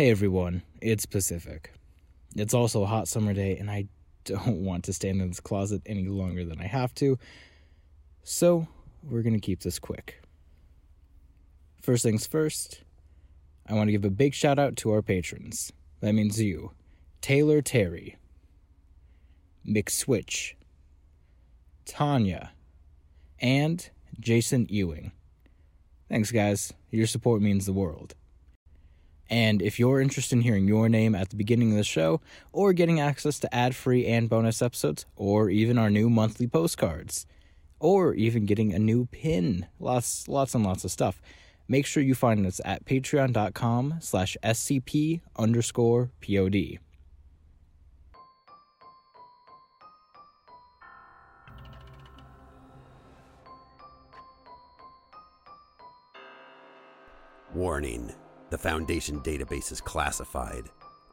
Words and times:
Hey 0.00 0.10
everyone, 0.10 0.62
it's 0.80 1.04
Pacific. 1.04 1.74
It's 2.34 2.54
also 2.54 2.82
a 2.82 2.86
hot 2.86 3.06
summer 3.06 3.34
day, 3.34 3.58
and 3.58 3.70
I 3.70 3.84
don't 4.24 4.64
want 4.64 4.84
to 4.84 4.94
stand 4.94 5.20
in 5.20 5.28
this 5.28 5.40
closet 5.40 5.82
any 5.84 6.06
longer 6.06 6.42
than 6.42 6.58
I 6.58 6.66
have 6.66 6.94
to, 6.94 7.18
so 8.22 8.66
we're 9.02 9.20
gonna 9.20 9.40
keep 9.40 9.60
this 9.60 9.78
quick. 9.78 10.22
First 11.82 12.02
things 12.02 12.26
first, 12.26 12.82
I 13.66 13.74
want 13.74 13.88
to 13.88 13.92
give 13.92 14.06
a 14.06 14.10
big 14.10 14.32
shout 14.32 14.58
out 14.58 14.74
to 14.76 14.90
our 14.90 15.02
patrons. 15.02 15.70
That 16.00 16.14
means 16.14 16.40
you, 16.40 16.72
Taylor 17.20 17.60
Terry, 17.60 18.16
McSwitch, 19.68 20.54
Tanya, 21.84 22.52
and 23.38 23.90
Jason 24.18 24.66
Ewing. 24.70 25.12
Thanks, 26.08 26.30
guys. 26.30 26.72
Your 26.90 27.06
support 27.06 27.42
means 27.42 27.66
the 27.66 27.74
world. 27.74 28.14
And 29.30 29.62
if 29.62 29.78
you're 29.78 30.00
interested 30.00 30.34
in 30.34 30.42
hearing 30.42 30.66
your 30.66 30.88
name 30.88 31.14
at 31.14 31.30
the 31.30 31.36
beginning 31.36 31.70
of 31.70 31.76
the 31.76 31.84
show, 31.84 32.20
or 32.52 32.72
getting 32.72 32.98
access 32.98 33.38
to 33.38 33.54
ad 33.54 33.76
free 33.76 34.04
and 34.04 34.28
bonus 34.28 34.60
episodes, 34.60 35.06
or 35.14 35.48
even 35.48 35.78
our 35.78 35.88
new 35.88 36.10
monthly 36.10 36.48
postcards, 36.48 37.26
or 37.78 38.12
even 38.14 38.44
getting 38.44 38.74
a 38.74 38.78
new 38.78 39.06
pin, 39.06 39.66
lots, 39.78 40.26
lots 40.26 40.54
and 40.54 40.64
lots 40.64 40.84
of 40.84 40.90
stuff, 40.90 41.22
make 41.68 41.86
sure 41.86 42.02
you 42.02 42.16
find 42.16 42.44
us 42.44 42.60
at 42.64 42.84
patreon.com 42.84 43.94
slash 44.00 44.36
scp 44.42 45.20
underscore 45.36 46.10
pod. 46.20 46.80
Warning 57.52 58.12
The 58.50 58.58
Foundation 58.58 59.20
database 59.20 59.70
is 59.70 59.80
classified. 59.80 60.64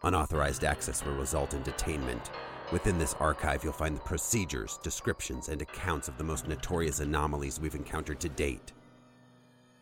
Unauthorized 0.01 0.63
access 0.63 1.05
will 1.05 1.13
result 1.13 1.53
in 1.53 1.61
detainment. 1.61 2.31
Within 2.71 2.97
this 2.97 3.13
archive, 3.19 3.63
you'll 3.63 3.73
find 3.73 3.95
the 3.95 4.01
procedures, 4.01 4.79
descriptions, 4.81 5.47
and 5.49 5.61
accounts 5.61 6.07
of 6.07 6.17
the 6.17 6.23
most 6.23 6.47
notorious 6.47 6.99
anomalies 6.99 7.59
we've 7.59 7.75
encountered 7.75 8.19
to 8.21 8.29
date. 8.29 8.73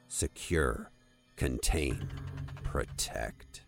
Secure, 0.09 0.91
contain, 1.37 2.09
protect. 2.65 3.61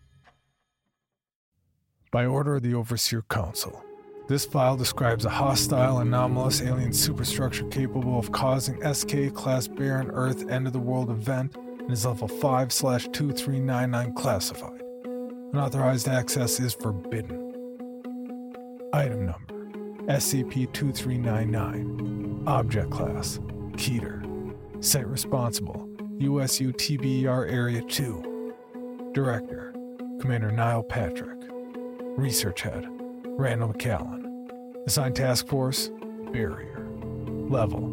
By 2.10 2.26
order 2.26 2.56
of 2.56 2.62
the 2.62 2.74
Overseer 2.74 3.22
Council. 3.30 3.82
This 4.28 4.44
file 4.44 4.76
describes 4.76 5.24
a 5.24 5.30
hostile, 5.30 6.00
anomalous 6.00 6.60
alien 6.60 6.92
superstructure 6.92 7.66
capable 7.68 8.18
of 8.18 8.32
causing 8.32 8.82
SK 8.92 9.32
class 9.32 9.66
barren 9.66 10.10
Earth 10.10 10.46
end 10.50 10.66
of 10.66 10.74
the 10.74 10.78
world 10.78 11.08
event 11.08 11.56
and 11.88 11.96
is 11.96 12.04
level 12.04 12.28
5 12.28 12.70
slash 12.70 13.08
2399 13.12 14.12
classified. 14.12 14.82
Unauthorized 15.54 16.06
access 16.06 16.60
is 16.60 16.74
forbidden. 16.74 17.46
Item 18.92 19.24
number 19.24 19.54
SCP 20.12 20.70
2399. 20.74 22.44
Object 22.46 22.90
class 22.90 23.38
Keter. 23.72 24.22
Site 24.84 25.08
responsible 25.08 25.88
USU 26.18 26.72
TBER 26.72 27.50
Area 27.50 27.80
2. 27.80 29.10
Director 29.14 29.72
Commander 30.20 30.52
Niall 30.52 30.82
Patrick. 30.82 31.38
Research 32.18 32.60
Head 32.60 32.86
Randall 33.24 33.72
McAllen. 33.72 34.26
Assigned 34.86 35.16
Task 35.16 35.46
Force 35.46 35.90
Barrier. 36.32 36.86
Level 37.48 37.88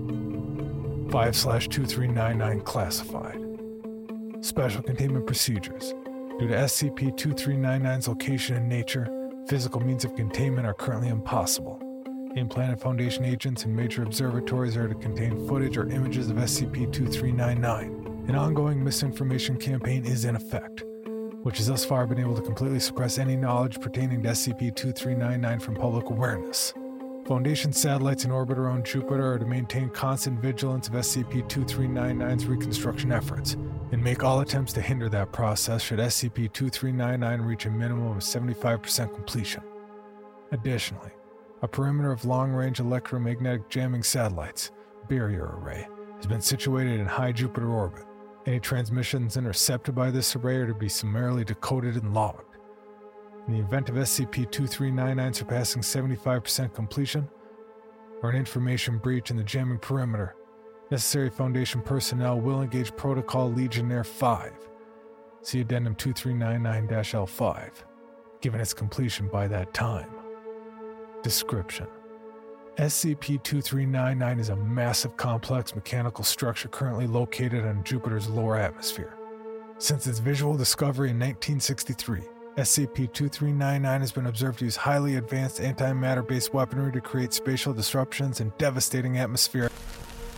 5 1.11 1.33
2399 1.33 2.59
classified. 2.61 3.45
Special 4.41 4.83
containment 4.83 5.25
procedures. 5.25 5.93
Due 6.39 6.47
to 6.47 6.55
SCP 6.55 7.17
2399's 7.17 8.07
location 8.07 8.57
and 8.57 8.67
nature, 8.67 9.07
physical 9.47 9.79
means 9.79 10.03
of 10.03 10.15
containment 10.15 10.67
are 10.67 10.73
currently 10.73 11.09
impossible. 11.09 11.81
Implanted 12.35 12.79
Foundation 12.79 13.23
agents 13.23 13.63
and 13.63 13.75
major 13.75 14.03
observatories 14.03 14.75
are 14.75 14.87
to 14.87 14.95
contain 14.95 15.47
footage 15.47 15.77
or 15.77 15.89
images 15.89 16.29
of 16.29 16.37
SCP 16.37 16.91
2399. 16.91 18.25
An 18.27 18.35
ongoing 18.35 18.83
misinformation 18.83 19.57
campaign 19.57 20.05
is 20.05 20.25
in 20.25 20.35
effect, 20.35 20.83
which 21.43 21.57
has 21.57 21.67
thus 21.67 21.85
far 21.85 22.05
been 22.05 22.19
able 22.19 22.35
to 22.35 22.41
completely 22.41 22.79
suppress 22.79 23.17
any 23.17 23.35
knowledge 23.35 23.79
pertaining 23.79 24.21
to 24.23 24.29
SCP 24.29 24.75
2399 24.75 25.59
from 25.59 25.75
public 25.75 26.09
awareness. 26.09 26.73
Foundation 27.25 27.73
satellites 27.73 28.23
in 28.23 28.29
orbit 28.29 28.59
around 28.59 28.85
Jupiter 28.85 29.33
are 29.33 29.39
to 29.39 29.47
maintain 29.47 29.89
constant 29.89 30.39
vigilance 30.39 30.87
of 30.87 30.93
SCP 30.93 31.49
2399's 31.49 32.45
reconstruction 32.45 33.11
efforts 33.11 33.57
and 33.91 34.03
make 34.03 34.23
all 34.23 34.41
attempts 34.41 34.73
to 34.73 34.81
hinder 34.81 35.09
that 35.09 35.31
process 35.31 35.81
should 35.81 35.97
SCP 35.97 36.53
2399 36.53 37.41
reach 37.41 37.65
a 37.65 37.71
minimum 37.71 38.15
of 38.15 38.17
75% 38.17 39.11
completion. 39.11 39.63
Additionally, 40.51 41.09
a 41.63 41.67
perimeter 41.67 42.11
of 42.11 42.25
long 42.25 42.51
range 42.51 42.79
electromagnetic 42.79 43.69
jamming 43.69 44.03
satellites, 44.03 44.69
barrier 45.09 45.57
array, 45.57 45.87
has 46.17 46.27
been 46.27 46.41
situated 46.41 46.99
in 46.99 47.07
high 47.07 47.31
Jupiter 47.31 47.69
orbit. 47.69 48.05
Any 48.45 48.59
transmissions 48.59 49.35
intercepted 49.35 49.95
by 49.95 50.11
this 50.11 50.35
array 50.35 50.57
are 50.57 50.67
to 50.67 50.75
be 50.75 50.89
summarily 50.89 51.43
decoded 51.43 51.95
and 51.95 52.13
logged. 52.13 52.44
In 53.47 53.53
the 53.53 53.59
event 53.59 53.89
of 53.89 53.95
SCP 53.95 54.49
2399 54.49 55.33
surpassing 55.33 55.81
75% 55.83 56.73
completion, 56.73 57.29
or 58.23 58.31
an 58.31 58.35
information 58.35 58.97
breach 58.97 59.29
in 59.29 59.37
the 59.37 59.43
jamming 59.43 59.77
perimeter, 59.77 60.35
necessary 60.89 61.29
Foundation 61.29 61.81
personnel 61.81 62.39
will 62.39 62.63
engage 62.63 62.95
Protocol 62.95 63.51
Legionnaire 63.51 64.03
5. 64.03 64.51
See 65.43 65.61
Addendum 65.61 65.93
2399 65.93 66.87
L5, 66.87 67.71
given 68.41 68.59
its 68.59 68.73
completion 68.73 69.27
by 69.27 69.47
that 69.47 69.75
time. 69.75 70.09
Description 71.21 71.87
SCP 72.77 73.43
2399 73.43 74.39
is 74.39 74.49
a 74.49 74.55
massive 74.55 75.15
complex 75.17 75.75
mechanical 75.75 76.23
structure 76.23 76.67
currently 76.67 77.05
located 77.05 77.63
on 77.63 77.83
Jupiter's 77.83 78.27
lower 78.27 78.57
atmosphere. 78.57 79.15
Since 79.77 80.07
its 80.07 80.17
visual 80.17 80.57
discovery 80.57 81.11
in 81.11 81.19
1963, 81.19 82.21
SCP 82.57 83.11
2399 83.11 83.99
has 83.99 84.13
been 84.13 84.27
observed 84.27 84.59
to 84.59 84.65
use 84.65 84.77
highly 84.77 85.17
advanced 85.17 85.59
antimatter 85.59 86.25
based 86.25 86.53
weaponry 86.53 86.89
to 86.93 87.01
create 87.01 87.33
spatial 87.33 87.73
disruptions 87.73 88.39
and 88.39 88.57
devastating 88.57 89.17
atmosphere, 89.17 89.69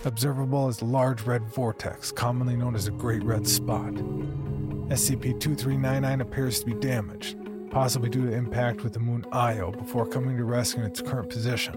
observable 0.03 0.67
as 0.67 0.78
the 0.79 0.85
Large 0.85 1.22
Red 1.22 1.44
Vortex, 1.44 2.11
commonly 2.11 2.55
known 2.55 2.73
as 2.73 2.85
the 2.85 2.91
Great 2.91 3.23
Red 3.23 3.47
Spot. 3.47 3.94
SCP 4.89 5.39
2399 5.39 6.22
appears 6.22 6.59
to 6.61 6.66
be 6.66 6.73
damaged, 6.73 7.38
possibly 7.69 8.09
due 8.09 8.25
to 8.25 8.34
impact 8.34 8.84
with 8.84 8.94
the 8.94 8.99
moon 8.99 9.23
Io 9.31 9.69
before 9.69 10.07
coming 10.07 10.38
to 10.38 10.44
rest 10.44 10.73
in 10.73 10.81
its 10.81 11.03
current 11.03 11.29
position. 11.29 11.75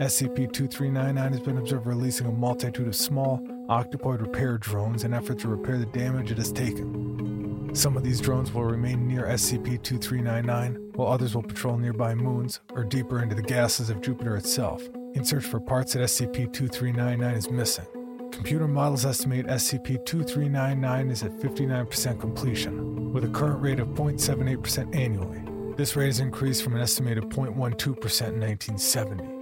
SCP 0.00 0.50
2399 0.50 1.32
has 1.32 1.40
been 1.42 1.58
observed 1.58 1.86
releasing 1.86 2.26
a 2.26 2.32
multitude 2.32 2.88
of 2.88 2.96
small, 2.96 3.46
octopoid 3.68 4.20
repair 4.20 4.58
drones 4.58 5.04
in 5.04 5.12
effort 5.12 5.38
to 5.40 5.48
repair 5.48 5.78
the 5.78 5.86
damage 5.86 6.30
it 6.30 6.38
has 6.38 6.50
taken. 6.50 7.70
Some 7.74 7.96
of 7.96 8.02
these 8.02 8.20
drones 8.20 8.52
will 8.52 8.64
remain 8.64 9.06
near 9.06 9.26
SCP 9.26 9.82
2399, 9.82 10.92
while 10.94 11.12
others 11.12 11.34
will 11.34 11.42
patrol 11.42 11.76
nearby 11.76 12.14
moons 12.14 12.60
or 12.72 12.82
deeper 12.82 13.22
into 13.22 13.34
the 13.34 13.42
gases 13.42 13.90
of 13.90 14.00
Jupiter 14.00 14.36
itself 14.36 14.88
in 15.14 15.24
search 15.24 15.44
for 15.44 15.60
parts 15.60 15.92
that 15.92 16.00
SCP 16.00 16.52
2399 16.52 17.34
is 17.34 17.50
missing. 17.50 17.86
Computer 18.32 18.68
models 18.68 19.04
estimate 19.04 19.46
SCP 19.46 20.04
2399 20.04 21.10
is 21.10 21.22
at 21.22 21.32
59% 21.32 22.20
completion, 22.20 23.12
with 23.12 23.24
a 23.24 23.28
current 23.28 23.60
rate 23.60 23.80
of 23.80 23.88
0.78% 23.88 24.94
annually. 24.94 25.42
This 25.76 25.94
rate 25.94 26.06
has 26.06 26.20
increased 26.20 26.62
from 26.62 26.74
an 26.74 26.80
estimated 26.80 27.24
0.12% 27.24 27.48
in 27.48 28.40
1970. 28.40 29.37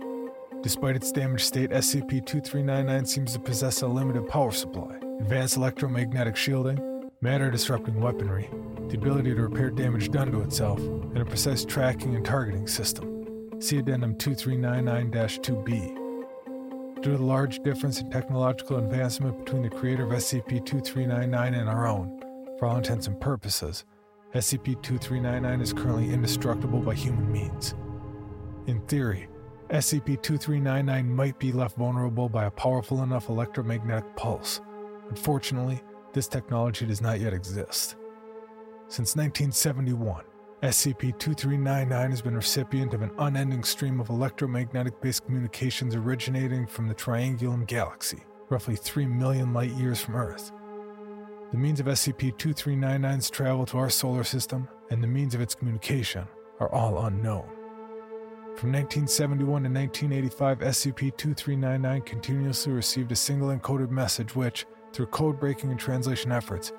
Despite 0.67 0.97
its 0.97 1.13
damaged 1.13 1.45
state, 1.45 1.71
SCP 1.71 2.27
2399 2.27 3.07
seems 3.07 3.33
to 3.35 3.39
possess 3.39 3.83
a 3.83 3.87
limited 3.87 4.27
power 4.27 4.51
supply, 4.51 4.97
advanced 5.21 5.57
electromagnetic 5.57 6.35
shielding, 6.35 7.09
matter 7.21 7.53
disrupting 7.53 8.01
weaponry, 8.01 8.51
the 8.89 8.97
ability 8.97 9.33
to 9.33 9.43
repair 9.43 9.71
damage 9.71 10.11
done 10.11 10.33
to 10.33 10.41
itself, 10.41 10.81
and 10.81 11.19
a 11.19 11.25
precise 11.25 11.65
tracking 11.65 12.17
and 12.17 12.27
targeting 12.27 12.67
system. 12.67 13.61
See 13.61 13.79
Addendum 13.79 14.17
2399 14.17 15.13
2B. 15.39 16.97
Due 16.97 17.13
to 17.13 17.17
the 17.17 17.23
large 17.23 17.61
difference 17.61 18.01
in 18.01 18.11
technological 18.11 18.79
advancement 18.79 19.39
between 19.45 19.63
the 19.63 19.71
creator 19.71 20.03
of 20.03 20.11
SCP 20.11 20.67
2399 20.67 21.55
and 21.55 21.69
our 21.69 21.87
own, 21.87 22.21
for 22.59 22.67
all 22.67 22.79
intents 22.79 23.07
and 23.07 23.21
purposes, 23.21 23.85
SCP 24.35 24.83
2399 24.83 25.61
is 25.61 25.73
currently 25.73 26.13
indestructible 26.13 26.81
by 26.81 26.95
human 26.95 27.31
means. 27.31 27.77
In 28.67 28.81
theory, 28.89 29.29
SCP 29.71 30.23
2399 30.23 31.13
might 31.13 31.39
be 31.41 31.51
left 31.51 31.77
vulnerable 31.77 32.29
by 32.29 32.45
a 32.45 32.51
powerful 32.51 33.03
enough 33.03 33.29
electromagnetic 33.29 34.15
pulse. 34.15 34.61
Unfortunately, 35.09 35.81
this 36.13 36.29
technology 36.29 36.87
does 36.87 37.01
not 37.01 37.19
yet 37.19 37.33
exist. 37.33 37.97
Since 38.87 39.17
1971, 39.17 40.23
SCP 40.63 41.19
2399 41.19 42.11
has 42.11 42.23
been 42.23 42.37
recipient 42.37 42.95
of 42.95 43.03
an 43.03 43.11
unending 43.19 43.65
stream 43.65 43.99
of 43.99 44.09
electromagnetic 44.09 45.01
based 45.01 45.27
communications 45.27 45.97
originating 45.97 46.65
from 46.67 46.87
the 46.87 46.95
Triangulum 46.95 47.67
Galaxy, 47.67 48.23
roughly 48.49 48.77
3 48.77 49.07
million 49.07 49.53
light 49.53 49.73
years 49.73 50.01
from 50.01 50.15
Earth. 50.15 50.53
The 51.51 51.59
means 51.59 51.81
of 51.81 51.87
SCP 51.87 52.37
2399's 52.37 53.31
travel 53.31 53.67
to 53.67 53.79
our 53.79 53.91
solar 53.91 54.25
system 54.25 54.69
and 54.91 55.03
the 55.03 55.09
means 55.09 55.35
of 55.35 55.41
its 55.41 55.57
communication 55.57 56.29
are 56.61 56.73
all 56.73 57.07
unknown. 57.07 57.56
From 58.57 58.73
1971 58.73 59.65
to 59.65 59.69
1985, 59.69 60.61
SCP 60.61 61.15
2399 61.19 62.01
continuously 62.01 62.73
received 62.73 63.13
a 63.13 63.17
single 63.17 63.49
encoded 63.49 63.91
message 63.91 64.35
which, 64.35 64.65
through 64.95 65.09
code 65.09 65.39
breaking 65.39 65.71
and 65.71 65.79
translation 65.79 66.33
efforts, 66.33 66.73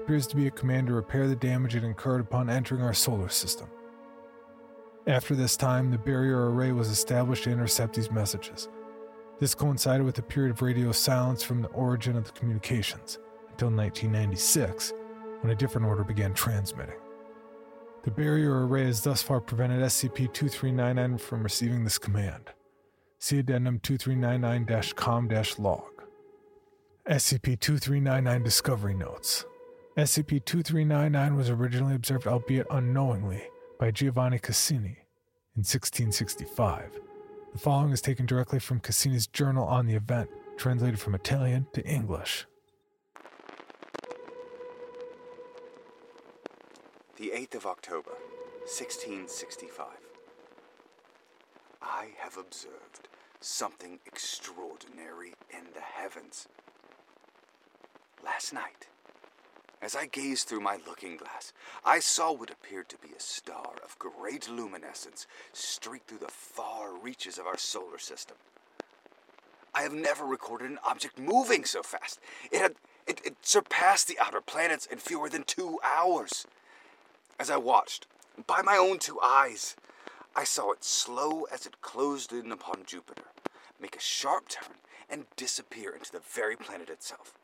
appears 0.00 0.28
to 0.28 0.36
be 0.36 0.46
a 0.46 0.52
command 0.52 0.86
to 0.86 0.92
repair 0.92 1.26
the 1.26 1.34
damage 1.34 1.74
it 1.74 1.82
incurred 1.82 2.20
upon 2.20 2.48
entering 2.48 2.82
our 2.82 2.94
solar 2.94 3.28
system. 3.28 3.66
After 5.08 5.34
this 5.34 5.56
time, 5.56 5.90
the 5.90 5.98
barrier 5.98 6.52
array 6.52 6.70
was 6.70 6.88
established 6.88 7.44
to 7.44 7.50
intercept 7.50 7.96
these 7.96 8.12
messages. 8.12 8.68
This 9.40 9.56
coincided 9.56 10.06
with 10.06 10.18
a 10.18 10.22
period 10.22 10.52
of 10.52 10.62
radio 10.62 10.92
silence 10.92 11.42
from 11.42 11.62
the 11.62 11.68
origin 11.70 12.16
of 12.16 12.26
the 12.26 12.32
communications 12.32 13.18
until 13.50 13.70
1996, 13.70 14.92
when 15.40 15.50
a 15.50 15.56
different 15.56 15.88
order 15.88 16.04
began 16.04 16.32
transmitting. 16.32 16.94
The 18.04 18.10
barrier 18.10 18.66
array 18.66 18.84
has 18.84 19.02
thus 19.02 19.22
far 19.22 19.40
prevented 19.40 19.80
SCP 19.80 20.30
2399 20.34 21.16
from 21.16 21.42
receiving 21.42 21.84
this 21.84 21.96
command. 21.96 22.50
See 23.18 23.38
Addendum 23.38 23.78
2399 23.78 24.92
com 24.94 25.28
log. 25.58 25.90
SCP 27.08 27.58
2399 27.58 28.42
Discovery 28.42 28.94
Notes. 28.94 29.46
SCP 29.96 30.44
2399 30.44 31.34
was 31.34 31.48
originally 31.48 31.94
observed, 31.94 32.26
albeit 32.26 32.66
unknowingly, 32.70 33.44
by 33.78 33.90
Giovanni 33.90 34.38
Cassini 34.38 34.98
in 35.56 35.60
1665. 35.64 37.00
The 37.54 37.58
following 37.58 37.92
is 37.92 38.02
taken 38.02 38.26
directly 38.26 38.58
from 38.58 38.80
Cassini's 38.80 39.26
journal 39.26 39.66
on 39.66 39.86
the 39.86 39.94
event, 39.94 40.28
translated 40.58 41.00
from 41.00 41.14
Italian 41.14 41.68
to 41.72 41.82
English. 41.86 42.44
8th 47.44 47.56
of 47.56 47.66
October, 47.66 48.12
1665. 48.60 49.86
I 51.82 52.06
have 52.18 52.38
observed 52.38 53.08
something 53.40 53.98
extraordinary 54.06 55.34
in 55.50 55.66
the 55.74 55.82
heavens. 55.82 56.48
Last 58.24 58.54
night, 58.54 58.86
as 59.82 59.94
I 59.94 60.06
gazed 60.06 60.48
through 60.48 60.60
my 60.60 60.78
looking 60.86 61.18
glass, 61.18 61.52
I 61.84 61.98
saw 61.98 62.32
what 62.32 62.50
appeared 62.50 62.88
to 62.88 62.96
be 62.96 63.10
a 63.14 63.20
star 63.20 63.74
of 63.84 63.98
great 63.98 64.48
luminescence 64.48 65.26
streak 65.52 66.04
through 66.06 66.20
the 66.20 66.28
far 66.28 66.96
reaches 66.96 67.36
of 67.36 67.46
our 67.46 67.58
solar 67.58 67.98
system. 67.98 68.38
I 69.74 69.82
have 69.82 69.92
never 69.92 70.24
recorded 70.24 70.70
an 70.70 70.78
object 70.82 71.18
moving 71.18 71.66
so 71.66 71.82
fast. 71.82 72.20
It 72.50 72.62
had 72.62 72.76
it, 73.06 73.20
it 73.22 73.36
surpassed 73.42 74.08
the 74.08 74.18
outer 74.18 74.40
planets 74.40 74.86
in 74.86 74.96
fewer 74.96 75.28
than 75.28 75.42
two 75.42 75.78
hours. 75.84 76.46
As 77.38 77.50
I 77.50 77.56
watched, 77.56 78.06
by 78.46 78.62
my 78.62 78.76
own 78.76 78.98
two 78.98 79.20
eyes, 79.20 79.76
I 80.36 80.44
saw 80.44 80.72
it 80.72 80.84
slow 80.84 81.44
as 81.44 81.66
it 81.66 81.80
closed 81.80 82.32
in 82.32 82.50
upon 82.52 82.84
Jupiter, 82.86 83.24
make 83.80 83.96
a 83.96 84.00
sharp 84.00 84.48
turn, 84.48 84.76
and 85.10 85.26
disappear 85.36 85.94
into 85.94 86.10
the 86.12 86.20
very 86.20 86.56
planet 86.56 86.88
itself. 86.88 87.34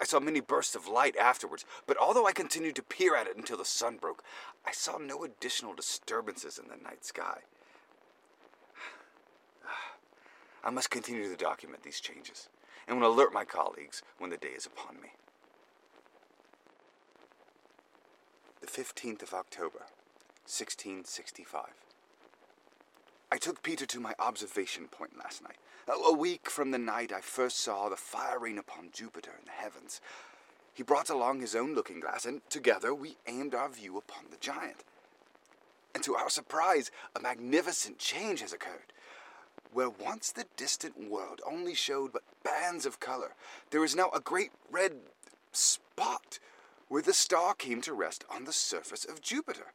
I 0.00 0.04
saw 0.04 0.20
many 0.20 0.40
bursts 0.40 0.76
of 0.76 0.86
light 0.86 1.16
afterwards, 1.16 1.64
but 1.86 1.96
although 1.96 2.26
I 2.26 2.32
continued 2.32 2.76
to 2.76 2.82
peer 2.82 3.16
at 3.16 3.26
it 3.26 3.36
until 3.36 3.56
the 3.56 3.64
sun 3.64 3.96
broke, 3.96 4.22
I 4.66 4.72
saw 4.72 4.96
no 4.96 5.24
additional 5.24 5.74
disturbances 5.74 6.58
in 6.58 6.68
the 6.68 6.76
night 6.82 7.04
sky. 7.04 7.40
I 10.64 10.70
must 10.70 10.90
continue 10.90 11.28
to 11.28 11.36
document 11.36 11.82
these 11.82 12.00
changes 12.00 12.48
and 12.86 13.00
will 13.00 13.12
alert 13.12 13.32
my 13.32 13.44
colleagues 13.44 14.02
when 14.18 14.30
the 14.30 14.36
day 14.36 14.48
is 14.56 14.66
upon 14.66 15.00
me. 15.00 15.10
The 18.57 18.57
15th 18.68 19.22
of 19.22 19.32
October, 19.32 19.86
1665. 20.44 21.62
I 23.32 23.38
took 23.38 23.62
Peter 23.62 23.86
to 23.86 23.98
my 23.98 24.14
observation 24.18 24.88
point 24.88 25.18
last 25.18 25.42
night. 25.42 25.56
A 25.88 26.12
week 26.12 26.50
from 26.50 26.70
the 26.70 26.78
night 26.78 27.10
I 27.10 27.22
first 27.22 27.60
saw 27.60 27.88
the 27.88 27.96
firing 27.96 28.58
upon 28.58 28.90
Jupiter 28.92 29.32
in 29.38 29.46
the 29.46 29.52
heavens. 29.52 30.02
He 30.74 30.82
brought 30.82 31.08
along 31.08 31.40
his 31.40 31.56
own 31.56 31.74
looking 31.74 31.98
glass, 31.98 32.26
and 32.26 32.42
together 32.50 32.94
we 32.94 33.16
aimed 33.26 33.54
our 33.54 33.70
view 33.70 33.96
upon 33.96 34.24
the 34.30 34.36
giant. 34.38 34.84
And 35.94 36.04
to 36.04 36.14
our 36.14 36.28
surprise, 36.28 36.90
a 37.16 37.20
magnificent 37.20 37.98
change 37.98 38.42
has 38.42 38.52
occurred. 38.52 38.92
Where 39.72 39.90
once 39.90 40.30
the 40.30 40.44
distant 40.56 41.10
world 41.10 41.40
only 41.46 41.74
showed 41.74 42.12
but 42.12 42.22
bands 42.44 42.84
of 42.84 43.00
color, 43.00 43.34
there 43.70 43.84
is 43.84 43.96
now 43.96 44.10
a 44.14 44.20
great 44.20 44.50
red 44.70 44.92
spot 45.52 46.38
where 46.88 47.02
the 47.02 47.12
star 47.12 47.54
came 47.54 47.80
to 47.82 47.92
rest 47.92 48.24
on 48.30 48.44
the 48.44 48.52
surface 48.52 49.04
of 49.04 49.20
Jupiter. 49.20 49.72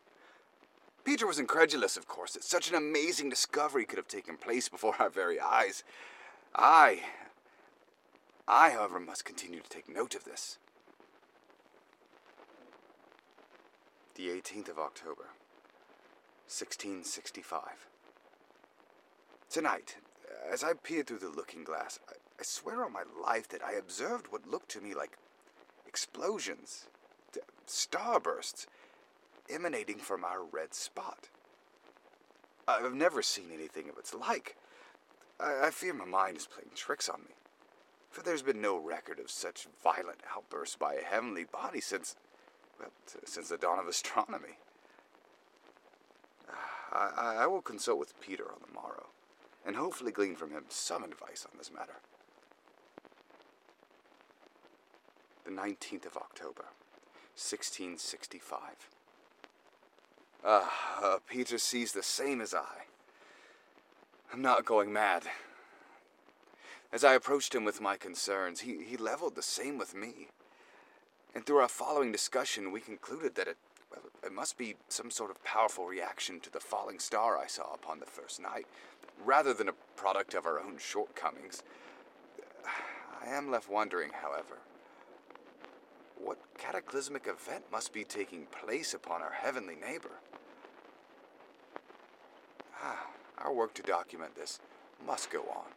Peter 1.03 1.27
was 1.27 1.39
incredulous, 1.39 1.97
of 1.97 2.07
course, 2.07 2.33
that 2.33 2.43
such 2.43 2.69
an 2.69 2.75
amazing 2.75 3.29
discovery 3.29 3.85
could 3.85 3.97
have 3.97 4.07
taken 4.07 4.37
place 4.37 4.69
before 4.69 4.95
our 4.99 5.09
very 5.09 5.39
eyes. 5.39 5.83
I. 6.55 7.01
I, 8.47 8.71
however, 8.71 8.99
must 8.99 9.25
continue 9.25 9.59
to 9.59 9.69
take 9.69 9.89
note 9.89 10.15
of 10.15 10.23
this. 10.23 10.57
The 14.15 14.27
18th 14.27 14.69
of 14.69 14.79
October, 14.79 15.29
1665. 16.47 17.87
Tonight, 19.49 19.97
as 20.51 20.63
I 20.63 20.73
peered 20.73 21.07
through 21.07 21.19
the 21.19 21.29
looking 21.29 21.63
glass, 21.63 21.99
I, 22.07 22.13
I 22.39 22.43
swear 22.43 22.85
on 22.85 22.93
my 22.93 23.03
life 23.21 23.47
that 23.49 23.63
I 23.63 23.73
observed 23.73 24.27
what 24.29 24.49
looked 24.49 24.69
to 24.69 24.81
me 24.81 24.93
like 24.93 25.17
explosions, 25.87 26.87
starbursts 27.67 28.67
emanating 29.49 29.97
from 29.97 30.23
our 30.23 30.43
red 30.43 30.73
spot. 30.73 31.29
I've 32.67 32.93
never 32.93 33.21
seen 33.21 33.49
anything 33.53 33.89
of 33.89 33.97
its 33.97 34.13
like. 34.13 34.55
I, 35.39 35.67
I 35.67 35.69
fear 35.71 35.93
my 35.93 36.05
mind 36.05 36.37
is 36.37 36.47
playing 36.47 36.71
tricks 36.75 37.09
on 37.09 37.21
me, 37.21 37.35
for 38.09 38.21
there's 38.21 38.41
been 38.41 38.61
no 38.61 38.77
record 38.77 39.19
of 39.19 39.29
such 39.29 39.67
violent 39.83 40.21
outbursts 40.35 40.75
by 40.75 40.93
a 40.93 41.03
heavenly 41.03 41.43
body 41.43 41.81
since, 41.81 42.15
well, 42.79 42.91
since 43.25 43.49
the 43.49 43.57
dawn 43.57 43.79
of 43.79 43.87
astronomy. 43.87 44.57
Ah, 46.49 47.11
I, 47.17 47.43
I 47.43 47.47
will 47.47 47.61
consult 47.61 47.99
with 47.99 48.19
Peter 48.21 48.45
on 48.45 48.59
the 48.65 48.73
morrow, 48.73 49.07
and 49.65 49.75
hopefully 49.75 50.11
glean 50.11 50.35
from 50.35 50.51
him 50.51 50.63
some 50.69 51.03
advice 51.03 51.45
on 51.51 51.57
this 51.57 51.71
matter. 51.73 51.95
The 55.43 55.51
19th 55.51 56.05
of 56.05 56.15
October, 56.15 56.65
1665. 57.35 58.59
Ah, 60.45 60.99
uh, 61.01 61.17
Peter 61.27 61.57
sees 61.57 61.91
the 61.91 62.03
same 62.03 62.41
as 62.41 62.53
I. 62.53 62.85
I'm 64.31 64.41
not 64.41 64.65
going 64.65 64.91
mad. 64.91 65.23
As 66.91 67.03
I 67.03 67.13
approached 67.13 67.55
him 67.55 67.65
with 67.65 67.81
my 67.81 67.97
concerns, 67.97 68.61
he, 68.61 68.83
he 68.83 68.97
leveled 68.97 69.35
the 69.35 69.41
same 69.41 69.77
with 69.77 69.95
me. 69.95 70.27
And 71.33 71.45
through 71.45 71.57
our 71.57 71.67
following 71.67 72.11
discussion, 72.11 72.71
we 72.71 72.81
concluded 72.81 73.35
that 73.35 73.47
it, 73.47 73.57
well, 73.89 74.03
it 74.23 74.31
must 74.31 74.57
be 74.57 74.75
some 74.89 75.09
sort 75.09 75.31
of 75.31 75.43
powerful 75.43 75.87
reaction 75.87 76.39
to 76.41 76.51
the 76.51 76.59
falling 76.59 76.99
star 76.99 77.37
I 77.37 77.47
saw 77.47 77.73
upon 77.73 77.99
the 77.99 78.05
first 78.05 78.39
night, 78.39 78.67
rather 79.25 79.53
than 79.53 79.69
a 79.69 79.73
product 79.95 80.35
of 80.35 80.45
our 80.45 80.59
own 80.59 80.77
shortcomings. 80.77 81.63
I 83.23 83.29
am 83.29 83.49
left 83.49 83.69
wondering, 83.69 84.11
however, 84.21 84.59
what 86.23 86.37
cataclysmic 86.57 87.27
event 87.27 87.63
must 87.71 87.93
be 87.93 88.03
taking 88.03 88.45
place 88.45 88.93
upon 88.93 89.21
our 89.21 89.31
heavenly 89.31 89.75
neighbor? 89.75 90.19
Ah, 92.81 93.07
our 93.39 93.53
work 93.53 93.73
to 93.75 93.81
document 93.81 94.35
this 94.35 94.59
must 95.05 95.29
go 95.29 95.41
on. 95.41 95.71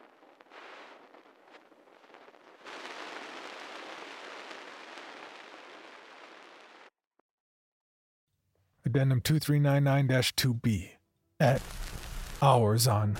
Addendum 8.85 9.19
2399 9.19 10.07
2B. 10.37 10.91
At 11.39 11.61
hours 12.41 12.87
on 12.87 13.17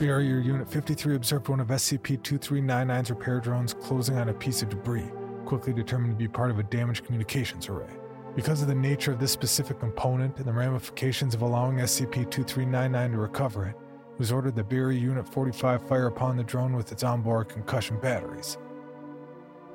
Barrier 0.00 0.38
Unit 0.40 0.68
53 0.70 1.14
observed 1.14 1.48
one 1.48 1.60
of 1.60 1.68
SCP 1.68 2.18
2399's 2.22 3.10
repair 3.10 3.38
drones 3.38 3.72
closing 3.74 4.16
on 4.16 4.30
a 4.30 4.34
piece 4.34 4.62
of 4.62 4.70
debris, 4.70 5.10
quickly 5.50 5.72
determined 5.72 6.12
to 6.12 6.16
be 6.16 6.28
part 6.28 6.52
of 6.52 6.60
a 6.60 6.62
damaged 6.62 7.04
communications 7.04 7.68
array. 7.68 7.92
Because 8.36 8.62
of 8.62 8.68
the 8.68 8.74
nature 8.74 9.10
of 9.10 9.18
this 9.18 9.32
specific 9.32 9.80
component 9.80 10.36
and 10.36 10.46
the 10.46 10.52
ramifications 10.52 11.34
of 11.34 11.42
allowing 11.42 11.78
SCP 11.78 12.30
2399 12.30 13.10
to 13.10 13.18
recover 13.18 13.66
it, 13.66 13.74
it 14.12 14.18
was 14.18 14.30
ordered 14.30 14.54
that 14.54 14.68
Barrier 14.68 14.96
Unit 14.96 15.28
45 15.28 15.88
fire 15.88 16.06
upon 16.06 16.36
the 16.36 16.44
drone 16.44 16.76
with 16.76 16.92
its 16.92 17.02
onboard 17.02 17.48
concussion 17.48 17.98
batteries. 17.98 18.58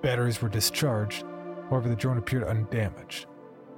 Batteries 0.01 0.41
were 0.41 0.47
discharged, 0.47 1.25
however, 1.69 1.89
the 1.89 1.95
drone 1.97 2.19
appeared 2.19 2.45
undamaged. 2.45 3.25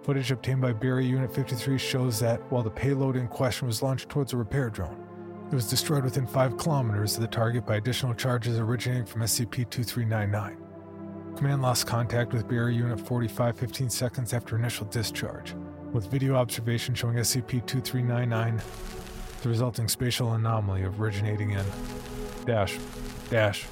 Footage 0.04 0.30
obtained 0.30 0.62
by 0.62 0.74
Barrier 0.74 1.10
Unit 1.10 1.34
53 1.34 1.80
shows 1.80 2.20
that 2.20 2.40
while 2.52 2.62
the 2.62 2.70
payload 2.70 3.16
in 3.16 3.28
question 3.28 3.66
was 3.66 3.82
launched 3.82 4.08
towards 4.08 4.34
a 4.34 4.38
repair 4.38 4.70
drone, 4.70 5.04
it 5.52 5.56
was 5.56 5.68
destroyed 5.68 6.04
within 6.04 6.28
5 6.28 6.58
kilometers 6.58 7.16
of 7.16 7.22
the 7.22 7.28
target 7.28 7.66
by 7.66 7.78
additional 7.78 8.14
charges 8.14 8.60
originating 8.60 9.08
from 9.08 9.24
SCP 9.24 9.68
2399. 9.72 10.67
Command 11.38 11.62
lost 11.62 11.86
contact 11.86 12.34
with 12.34 12.48
Barrier 12.48 12.70
Unit 12.70 13.00
45 13.00 13.56
15 13.56 13.90
seconds 13.92 14.34
after 14.34 14.56
initial 14.56 14.88
discharge, 14.88 15.54
with 15.92 16.10
video 16.10 16.34
observation 16.34 16.96
showing 16.96 17.18
SCP 17.18 17.64
2399, 17.68 18.60
the 19.44 19.50
resulting 19.50 19.88
spatial 19.88 20.34
anomaly 20.34 20.84
originating 20.84 21.52
in 21.52 21.64
dash 22.46 22.80
dash 23.30 23.68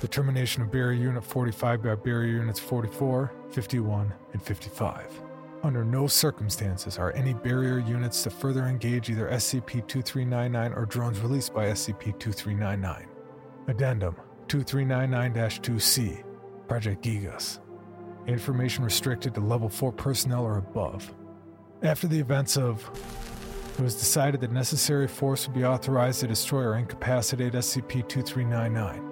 the 0.00 0.08
termination 0.08 0.62
of 0.62 0.70
Barrier 0.70 1.02
Unit 1.02 1.22
45 1.22 1.82
by 1.82 1.94
Barrier 1.96 2.38
Units 2.38 2.60
44, 2.60 3.30
51, 3.50 4.14
and 4.32 4.42
55. 4.42 5.20
Under 5.62 5.84
no 5.84 6.06
circumstances 6.06 6.98
are 6.98 7.12
any 7.12 7.34
barrier 7.34 7.78
units 7.78 8.22
to 8.22 8.30
further 8.30 8.66
engage 8.66 9.10
either 9.10 9.28
SCP 9.30 9.86
2399 9.86 10.72
or 10.72 10.86
drones 10.86 11.20
released 11.20 11.52
by 11.52 11.66
SCP 11.66 12.18
2399. 12.18 13.06
Addendum 13.68 14.16
2399 14.48 15.34
2C 15.60 16.25
Project 16.68 17.04
Gigas. 17.04 17.60
Information 18.26 18.84
restricted 18.84 19.34
to 19.34 19.40
level 19.40 19.68
4 19.68 19.92
personnel 19.92 20.44
or 20.44 20.58
above. 20.58 21.14
After 21.82 22.06
the 22.06 22.18
events 22.18 22.56
of 22.56 22.88
it 23.78 23.82
was 23.82 23.94
decided 23.94 24.40
that 24.40 24.52
necessary 24.52 25.06
force 25.06 25.46
would 25.46 25.54
be 25.54 25.64
authorized 25.64 26.20
to 26.20 26.26
destroy 26.26 26.62
or 26.62 26.76
incapacitate 26.76 27.52
SCP 27.52 28.08
2399, 28.08 29.02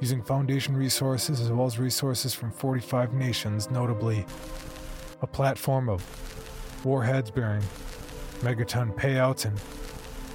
using 0.00 0.22
Foundation 0.22 0.76
resources 0.76 1.40
as 1.40 1.50
well 1.50 1.66
as 1.66 1.78
resources 1.78 2.34
from 2.34 2.52
45 2.52 3.14
nations, 3.14 3.70
notably 3.70 4.26
a 5.22 5.26
platform 5.26 5.88
of 5.88 6.04
warheads 6.84 7.30
bearing 7.30 7.62
megaton 8.40 8.94
payouts 8.94 9.46
and 9.46 9.58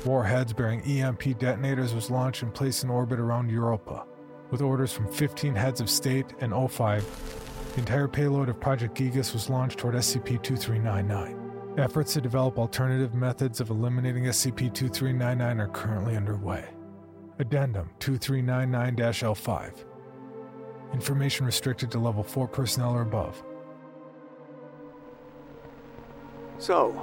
warheads 0.05 0.53
bearing 0.53 0.81
EMP 0.81 1.37
detonators 1.37 1.93
was 1.93 2.09
launched 2.09 2.41
and 2.41 2.53
placed 2.53 2.83
in 2.83 2.89
orbit 2.89 3.19
around 3.19 3.51
Europa 3.51 4.03
with 4.51 4.61
orders 4.61 4.93
from 4.93 5.07
15 5.07 5.55
heads 5.55 5.81
of 5.81 5.89
state 5.89 6.27
and 6.41 6.51
O5. 6.51 7.03
The 7.73 7.79
entire 7.79 8.07
payload 8.07 8.49
of 8.49 8.59
Project 8.59 8.95
Gigas 8.95 9.33
was 9.33 9.49
launched 9.49 9.79
toward 9.79 9.95
SCP 9.95 10.43
2399. 10.43 11.37
Efforts 11.77 12.13
to 12.13 12.21
develop 12.21 12.59
alternative 12.59 13.15
methods 13.15 13.61
of 13.61 13.69
eliminating 13.69 14.25
SCP 14.25 14.73
2399 14.73 15.61
are 15.61 15.69
currently 15.69 16.17
underway. 16.17 16.65
Addendum 17.39 17.89
2399 17.99 18.97
L5. 18.97 19.85
Information 20.93 21.45
restricted 21.45 21.89
to 21.91 21.97
level 21.97 22.23
4 22.23 22.49
personnel 22.49 22.93
or 22.93 23.03
above. 23.03 23.41
So, 26.59 26.93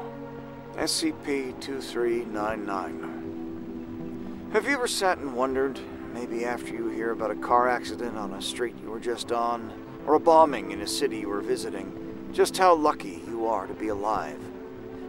SCP 0.77 1.59
2399. 1.61 4.51
Have 4.53 4.67
you 4.67 4.73
ever 4.73 4.87
sat 4.87 5.17
and 5.19 5.35
wondered 5.35 5.81
Maybe 6.19 6.45
after 6.45 6.75
you 6.75 6.89
hear 6.89 7.13
about 7.13 7.31
a 7.31 7.37
car 7.37 7.69
accident 7.69 8.19
on 8.19 8.35
a 8.35 8.43
street 8.43 8.75
you 8.83 8.91
were 8.91 8.99
just 8.99 9.31
on, 9.31 9.73
or 10.05 10.15
a 10.15 10.21
bombing 10.21 10.73
in 10.73 10.81
a 10.81 10.87
city 10.87 11.19
you 11.19 11.29
were 11.29 11.41
visiting, 11.41 12.29
just 12.33 12.59
how 12.59 12.75
lucky 12.75 13.23
you 13.29 13.47
are 13.47 13.69
to 13.69 13.75
be 13.75 13.87
alive. 13.87 14.41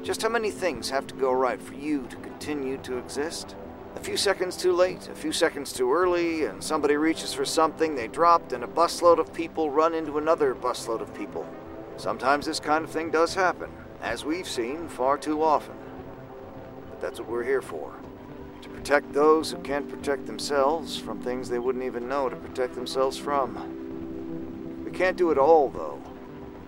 Just 0.03 0.21
how 0.21 0.29
many 0.29 0.51
things 0.51 0.87
have 0.91 1.07
to 1.07 1.15
go 1.15 1.31
right 1.31 1.59
for 1.59 1.73
you 1.73 2.05
to 2.11 2.15
continue 2.17 2.77
to 2.83 2.99
exist. 2.99 3.55
A 3.95 3.99
few 3.99 4.17
seconds 4.17 4.55
too 4.55 4.71
late, 4.71 5.09
a 5.09 5.15
few 5.15 5.31
seconds 5.31 5.73
too 5.73 5.91
early, 5.91 6.45
and 6.45 6.63
somebody 6.63 6.95
reaches 6.95 7.33
for 7.33 7.43
something 7.43 7.95
they 7.95 8.07
dropped, 8.07 8.53
and 8.53 8.63
a 8.63 8.67
busload 8.67 9.17
of 9.17 9.33
people 9.33 9.71
run 9.71 9.95
into 9.95 10.19
another 10.19 10.53
busload 10.53 11.01
of 11.01 11.11
people. 11.15 11.47
Sometimes 11.97 12.45
this 12.45 12.59
kind 12.59 12.85
of 12.85 12.91
thing 12.91 13.09
does 13.09 13.33
happen, 13.33 13.71
as 14.03 14.25
we've 14.25 14.47
seen 14.47 14.87
far 14.87 15.17
too 15.17 15.41
often. 15.41 15.75
But 16.91 17.01
that's 17.01 17.19
what 17.19 17.27
we're 17.27 17.43
here 17.43 17.63
for 17.63 17.95
protect 18.79 19.11
those 19.11 19.51
who 19.51 19.57
can't 19.57 19.89
protect 19.89 20.25
themselves 20.25 20.97
from 20.97 21.19
things 21.19 21.49
they 21.49 21.59
wouldn't 21.59 21.83
even 21.83 22.07
know 22.07 22.29
to 22.29 22.35
protect 22.37 22.73
themselves 22.75 23.17
from. 23.17 24.85
We 24.85 24.91
can't 24.91 25.17
do 25.17 25.31
it 25.31 25.37
all, 25.37 25.69
though. 25.69 26.01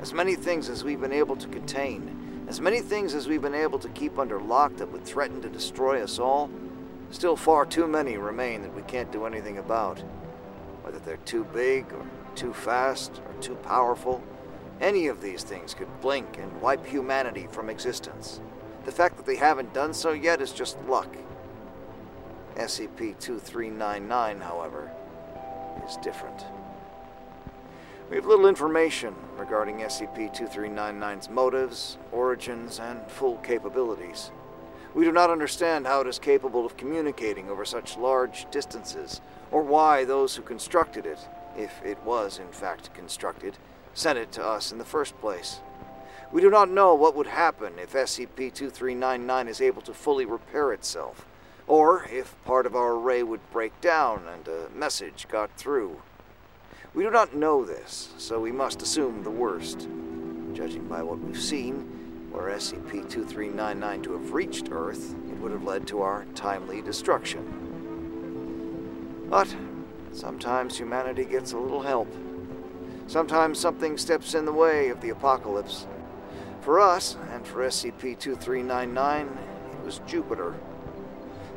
As 0.02 0.14
many 0.14 0.36
things 0.36 0.68
as 0.68 0.84
we've 0.84 1.00
been 1.00 1.14
able 1.14 1.38
to 1.38 1.48
contain, 1.48 2.46
as 2.50 2.60
many 2.60 2.82
things 2.82 3.14
as 3.14 3.30
we've 3.30 3.42
been 3.42 3.56
able 3.56 3.80
to 3.80 3.88
keep 3.90 4.20
under 4.20 4.42
lock 4.42 4.76
that 4.76 4.92
would 4.92 5.06
threaten 5.06 5.42
to 5.42 5.48
destroy 5.48 6.04
us 6.04 6.20
all, 6.20 6.50
still 7.12 7.38
far 7.38 7.66
too 7.66 7.88
many 7.88 8.18
remain 8.18 8.62
that 8.64 8.76
we 8.76 8.82
can't 8.82 9.14
do 9.14 9.26
anything 9.26 9.58
about. 9.58 10.00
Whether 10.82 11.00
they're 11.00 11.16
too 11.18 11.46
big, 11.54 11.94
or 11.94 12.06
too 12.36 12.54
fast, 12.54 13.22
or 13.26 13.42
too 13.42 13.56
powerful, 13.56 14.22
any 14.82 15.08
of 15.08 15.22
these 15.22 15.44
things 15.44 15.74
could 15.74 16.02
blink 16.02 16.38
and 16.38 16.62
wipe 16.62 16.86
humanity 16.86 17.48
from 17.50 17.70
existence. 17.70 18.42
The 18.84 18.92
fact 18.92 19.16
that 19.16 19.26
they 19.26 19.38
haven't 19.38 19.74
done 19.74 19.94
so 19.94 20.12
yet 20.12 20.42
is 20.42 20.52
just 20.52 20.78
luck, 20.90 21.16
SCP-2399, 22.56 24.42
however, 24.42 24.92
is 25.88 25.98
different. 25.98 26.46
We 28.10 28.18
have 28.18 28.26
little 28.26 28.48
information 28.48 29.16
regarding 29.38 29.78
SCP-2399's 29.78 31.30
motives, 31.30 31.98
origins, 32.12 32.80
and 32.80 33.10
full 33.10 33.38
capabilities. 33.38 34.32
We 34.94 35.06
do 35.06 35.14
not 35.14 35.30
understand 35.30 35.88
how 35.88 36.02
it 36.02 36.08
is 36.08 36.20
capable 36.20 36.66
of 36.66 36.76
communicating 36.76 37.50
over 37.50 37.64
such 37.64 37.98
large 37.98 38.48
distances, 38.52 39.22
or 39.50 39.62
why 39.62 40.04
those 40.04 40.36
who 40.36 40.42
constructed 40.42 41.06
it, 41.06 41.20
if 41.58 41.82
it 41.86 42.04
was 42.04 42.38
in 42.38 42.52
fact 42.52 42.94
constructed, 42.94 43.58
sent 43.94 44.20
it 44.20 44.32
to 44.34 44.46
us 44.46 44.74
in 44.74 44.78
the 44.78 44.86
first 44.86 45.18
place. 45.20 45.62
We 46.34 46.42
do 46.42 46.50
not 46.50 46.70
know 46.70 46.94
what 46.96 47.16
would 47.16 47.28
happen 47.28 47.80
if 47.80 47.94
SCP-2399 47.94 49.48
is 49.48 49.62
able 49.62 49.82
to 49.84 49.94
fully 49.94 50.26
repair 50.26 50.74
itself 50.74 51.26
or 51.72 52.06
if 52.12 52.36
part 52.44 52.66
of 52.66 52.76
our 52.76 52.96
array 52.96 53.24
would 53.24 53.40
break 53.50 53.80
down 53.80 54.28
and 54.28 54.46
a 54.46 54.68
message 54.76 55.26
got 55.30 55.50
through. 55.56 56.02
We 56.94 57.04
do 57.06 57.10
not 57.10 57.34
know 57.34 57.64
this, 57.64 58.10
so 58.18 58.42
we 58.42 58.52
must 58.52 58.82
assume 58.82 59.24
the 59.24 59.30
worst. 59.30 59.88
Judging 60.52 60.86
by 60.90 61.02
what 61.02 61.20
we've 61.20 61.42
seen, 61.42 62.30
were 62.30 62.52
SCP 62.52 63.10
2399 63.10 64.02
to 64.02 64.12
have 64.12 64.34
reached 64.34 64.68
Earth, 64.70 65.16
it 65.30 65.40
would 65.40 65.54
have 65.54 65.64
led 65.64 65.88
to 65.88 66.02
our 66.02 66.26
timely 66.36 66.82
destruction. 66.82 67.46
But 69.30 69.56
sometimes 70.12 70.78
humanity 70.78 71.24
gets 71.24 71.54
a 71.54 71.58
little 71.58 71.84
help. 71.84 72.14
Sometimes 73.08 73.58
something 73.58 73.98
steps 73.98 74.34
in 74.34 74.44
the 74.44 74.52
way 74.52 74.90
of 74.90 75.00
the 75.00 75.12
apocalypse. 75.12 75.88
For 76.60 76.82
us, 76.82 77.16
and 77.32 77.48
for 77.48 77.66
SCP 77.66 78.20
2399, 78.20 79.38
it 79.72 79.86
was 79.86 80.02
Jupiter. 80.06 80.54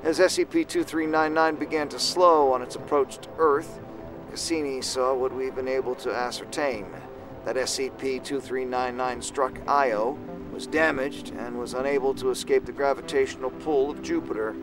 As 0.05 0.19
SCP-2399 0.19 1.59
began 1.59 1.89
to 1.89 1.99
slow 1.99 2.53
on 2.53 2.61
its 2.61 2.77
approach 2.77 3.17
to 3.23 3.31
Earth, 3.39 3.81
Cassini 4.31 4.83
saw 4.83 5.15
what 5.15 5.35
we've 5.35 5.55
been 5.55 5.67
able 5.67 5.95
to 5.95 6.15
ascertain, 6.15 6.85
that 7.47 7.57
SCP-2399 7.57 9.23
struck 9.23 9.59
Io, 9.67 10.19
was 10.53 10.67
damaged, 10.67 11.31
and 11.39 11.59
was 11.59 11.73
unable 11.73 12.13
to 12.17 12.29
escape 12.29 12.67
the 12.67 12.73
gravitational 12.73 13.51
pull 13.51 13.91
of 13.91 14.03
Jupiter. 14.03 14.55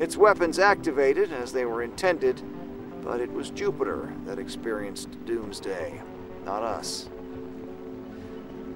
Its 0.00 0.16
weapons 0.16 0.58
activated 0.58 1.32
as 1.32 1.52
they 1.52 1.64
were 1.64 1.84
intended, 1.84 2.42
but 3.04 3.20
it 3.20 3.32
was 3.32 3.50
Jupiter 3.50 4.12
that 4.24 4.40
experienced 4.40 5.24
doomsday, 5.26 6.02
not 6.44 6.64
us. 6.64 7.08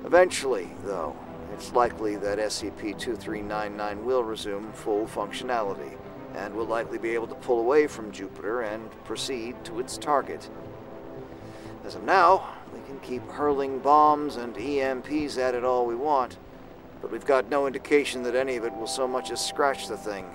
Eventually, 0.04 0.70
though, 0.85 1.16
it's 1.52 1.73
likely 1.73 2.16
that 2.16 2.38
SCP-2399 2.38 4.02
will 4.02 4.25
resume 4.25 4.73
full 4.73 5.07
functionality, 5.07 5.97
and 6.35 6.54
will 6.54 6.66
likely 6.66 6.99
be 6.99 7.11
able 7.11 7.26
to 7.26 7.35
pull 7.37 7.61
away 7.61 7.87
from 7.87 8.12
Jupiter 8.12 8.62
and 8.62 8.90
proceed 9.04 9.57
to 9.64 9.80
its 9.80 9.99
target. 9.99 10.49
As 11.85 11.95
of 11.95 12.04
now, 12.04 12.49
we 12.73 12.80
can 12.83 13.00
keep 13.00 13.26
hurling 13.28 13.78
bombs 13.80 14.37
and 14.37 14.54
EMPs 14.54 15.38
at 15.38 15.54
it 15.54 15.64
all 15.64 15.87
we 15.87 15.95
want, 15.95 16.38
but 17.02 17.11
we've 17.11 17.25
got 17.25 17.49
no 17.49 17.66
indication 17.66 18.23
that 18.23 18.35
any 18.35 18.57
of 18.57 18.64
it 18.64 18.76
will 18.76 18.87
so 18.87 19.09
much 19.09 19.30
as 19.30 19.45
scratch 19.45 19.88
the 19.88 19.97
thing. 19.97 20.26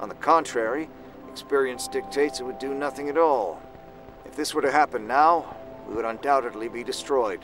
On 0.00 0.08
the 0.08 0.14
contrary, 0.16 0.88
experience 1.30 1.86
dictates 1.88 2.40
it 2.40 2.44
would 2.44 2.58
do 2.58 2.74
nothing 2.74 3.08
at 3.08 3.18
all. 3.18 3.60
If 4.24 4.34
this 4.34 4.54
were 4.54 4.62
to 4.62 4.72
happen 4.72 5.06
now, 5.06 5.56
we 5.88 5.94
would 5.94 6.04
undoubtedly 6.04 6.68
be 6.68 6.82
destroyed. 6.82 7.40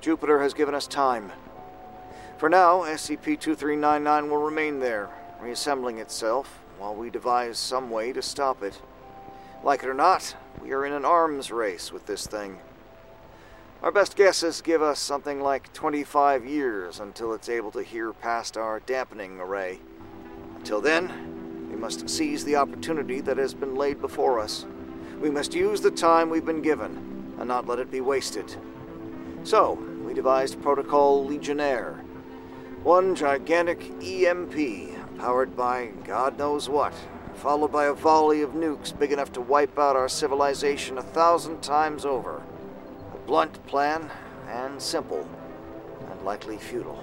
Jupiter 0.00 0.40
has 0.40 0.54
given 0.54 0.74
us 0.74 0.86
time. 0.86 1.32
For 2.38 2.50
now, 2.50 2.82
SCP-2399 2.82 4.28
will 4.28 4.36
remain 4.36 4.78
there, 4.78 5.08
reassembling 5.40 5.96
itself, 5.96 6.58
while 6.78 6.94
we 6.94 7.08
devise 7.08 7.56
some 7.56 7.88
way 7.88 8.12
to 8.12 8.20
stop 8.20 8.62
it. 8.62 8.78
Like 9.64 9.82
it 9.82 9.88
or 9.88 9.94
not, 9.94 10.36
we 10.62 10.72
are 10.72 10.84
in 10.84 10.92
an 10.92 11.06
arms 11.06 11.50
race 11.50 11.90
with 11.90 12.04
this 12.04 12.26
thing. 12.26 12.58
Our 13.82 13.90
best 13.90 14.16
guesses 14.16 14.60
give 14.60 14.82
us 14.82 14.98
something 14.98 15.40
like 15.40 15.72
25 15.72 16.44
years 16.44 17.00
until 17.00 17.32
it's 17.32 17.48
able 17.48 17.70
to 17.70 17.82
hear 17.82 18.12
past 18.12 18.58
our 18.58 18.80
dampening 18.80 19.40
array. 19.40 19.80
Until 20.56 20.82
then, 20.82 21.68
we 21.70 21.76
must 21.76 22.10
seize 22.10 22.44
the 22.44 22.56
opportunity 22.56 23.22
that 23.22 23.38
has 23.38 23.54
been 23.54 23.76
laid 23.76 23.98
before 23.98 24.40
us. 24.40 24.66
We 25.22 25.30
must 25.30 25.54
use 25.54 25.80
the 25.80 25.90
time 25.90 26.28
we've 26.28 26.44
been 26.44 26.60
given, 26.60 27.34
and 27.38 27.48
not 27.48 27.66
let 27.66 27.78
it 27.78 27.90
be 27.90 28.02
wasted. 28.02 28.54
So, 29.42 29.72
we 30.04 30.12
devised 30.12 30.60
Protocol 30.60 31.24
Legionnaire, 31.24 32.02
one 32.86 33.16
gigantic 33.16 33.82
EMP, 34.00 35.18
powered 35.18 35.56
by 35.56 35.86
God 36.04 36.38
knows 36.38 36.68
what, 36.68 36.94
followed 37.34 37.72
by 37.72 37.86
a 37.86 37.92
volley 37.92 38.42
of 38.42 38.50
nukes 38.50 38.96
big 38.96 39.10
enough 39.10 39.32
to 39.32 39.40
wipe 39.40 39.76
out 39.76 39.96
our 39.96 40.08
civilization 40.08 40.96
a 40.96 41.02
thousand 41.02 41.60
times 41.64 42.04
over. 42.04 42.40
A 43.12 43.18
blunt 43.26 43.66
plan 43.66 44.08
and 44.48 44.80
simple, 44.80 45.28
and 46.12 46.22
likely 46.22 46.58
futile. 46.58 47.02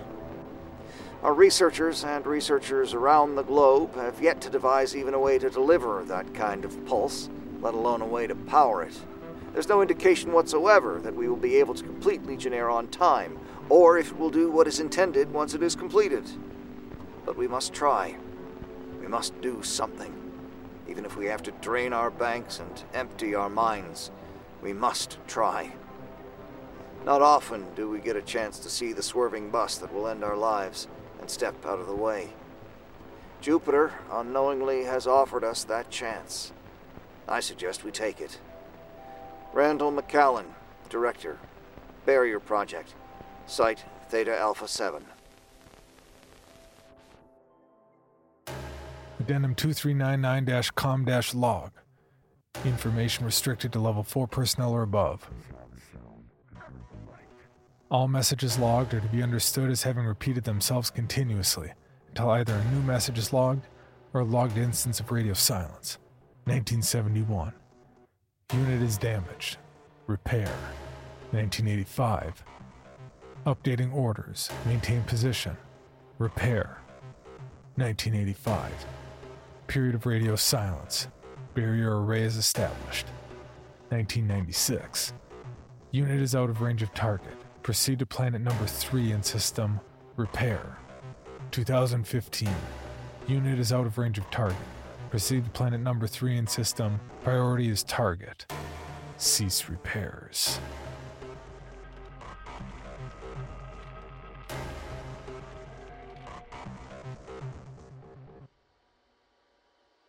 Our 1.21 1.33
researchers 1.33 2.05
and 2.05 2.25
researchers 2.25 2.93
around 2.93 3.35
the 3.35 3.43
globe 3.43 3.93
have 3.95 4.21
yet 4.21 4.39
to 4.39 4.49
devise 4.49 4.95
even 4.95 5.13
a 5.13 5.19
way 5.19 5.37
to 5.37 5.49
deliver 5.49 6.05
that 6.05 6.33
kind 6.33 6.63
of 6.63 6.85
pulse, 6.85 7.29
let 7.59 7.73
alone 7.73 8.01
a 8.01 8.07
way 8.07 8.25
to 8.25 8.35
power 8.35 8.83
it. 8.83 8.97
There's 9.51 9.67
no 9.67 9.81
indication 9.81 10.31
whatsoever 10.31 11.01
that 11.01 11.13
we 11.13 11.27
will 11.27 11.35
be 11.35 11.57
able 11.57 11.73
to 11.73 11.83
complete 11.83 12.25
Legionnaire 12.25 12.69
on 12.69 12.87
time, 12.87 13.37
or 13.69 13.97
if 13.97 14.11
it 14.11 14.19
will 14.19 14.29
do 14.29 14.51
what 14.51 14.67
is 14.67 14.79
intended 14.79 15.31
once 15.31 15.53
it 15.53 15.63
is 15.63 15.75
completed. 15.75 16.23
But 17.25 17.37
we 17.37 17.47
must 17.47 17.73
try. 17.73 18.15
We 18.99 19.07
must 19.07 19.39
do 19.41 19.63
something. 19.63 20.13
Even 20.87 21.05
if 21.05 21.15
we 21.15 21.25
have 21.27 21.43
to 21.43 21.51
drain 21.51 21.93
our 21.93 22.11
banks 22.11 22.59
and 22.59 22.83
empty 22.93 23.35
our 23.35 23.49
minds, 23.49 24.11
we 24.61 24.73
must 24.73 25.17
try. 25.27 25.71
Not 27.05 27.21
often 27.21 27.65
do 27.75 27.89
we 27.89 27.99
get 27.99 28.15
a 28.15 28.21
chance 28.21 28.59
to 28.59 28.69
see 28.69 28.93
the 28.93 29.03
swerving 29.03 29.49
bus 29.49 29.77
that 29.77 29.93
will 29.93 30.07
end 30.07 30.23
our 30.23 30.37
lives 30.37 30.87
and 31.19 31.29
step 31.29 31.65
out 31.65 31.79
of 31.79 31.87
the 31.87 31.95
way. 31.95 32.29
Jupiter 33.41 33.93
unknowingly 34.09 34.85
has 34.85 35.05
offered 35.05 35.43
us 35.43 35.65
that 35.65 35.89
chance. 35.89 36.53
I 37.27 37.41
suggest 37.41 37.83
we 37.83 37.91
take 37.91 38.21
it. 38.21 38.39
Randall 39.53 39.91
McAllen, 39.91 40.45
Director, 40.89 41.39
Barrier 42.05 42.39
Project, 42.39 42.95
Site 43.45 43.83
Theta 44.09 44.37
Alpha 44.37 44.67
7. 44.67 45.03
Addendum 49.19 49.55
2399 49.55 50.63
com 50.75 51.05
log. 51.39 51.71
Information 52.65 53.25
restricted 53.25 53.71
to 53.71 53.79
level 53.79 54.03
4 54.03 54.27
personnel 54.27 54.71
or 54.71 54.83
above. 54.83 55.29
All 57.89 58.07
messages 58.07 58.57
logged 58.57 58.93
are 58.93 58.99
to 58.99 59.07
be 59.07 59.21
understood 59.21 59.69
as 59.69 59.83
having 59.83 60.05
repeated 60.05 60.43
themselves 60.43 60.89
continuously 60.89 61.73
until 62.09 62.31
either 62.31 62.53
a 62.53 62.71
new 62.73 62.81
message 62.81 63.17
is 63.17 63.31
logged 63.31 63.67
or 64.13 64.21
a 64.21 64.25
logged 64.25 64.57
instance 64.57 64.99
of 64.99 65.11
radio 65.11 65.33
silence. 65.33 65.99
1971. 66.45 67.53
Unit 68.53 68.81
is 68.81 68.97
damaged. 68.97 69.57
Repair. 70.07 70.49
1985. 71.31 72.43
Updating 73.45 73.93
orders. 73.93 74.49
Maintain 74.65 75.03
position. 75.03 75.57
Repair. 76.17 76.77
1985. 77.75 78.71
Period 79.67 79.95
of 79.95 80.05
radio 80.05 80.37
silence. 80.37 81.09
Barrier 81.53 82.01
array 82.01 82.21
is 82.21 82.37
established. 82.37 83.05
1996. 83.89 85.13
Unit 85.91 86.21
is 86.21 86.33
out 86.33 86.49
of 86.49 86.61
range 86.61 86.81
of 86.83 86.93
target. 86.93 87.35
Proceed 87.63 87.99
to 87.99 88.05
planet 88.05 88.39
number 88.39 88.65
3 88.65 89.11
in 89.11 89.21
system 89.21 89.81
repair. 90.15 90.77
2015. 91.51 92.47
Unit 93.27 93.59
is 93.59 93.73
out 93.73 93.85
of 93.85 93.97
range 93.97 94.17
of 94.17 94.31
target. 94.31 94.55
Proceed 95.09 95.43
to 95.43 95.49
planet 95.51 95.81
number 95.81 96.07
3 96.07 96.37
in 96.37 96.47
system. 96.47 96.97
Priority 97.25 97.69
is 97.69 97.83
target. 97.83 98.45
Cease 99.17 99.67
repairs. 99.67 100.59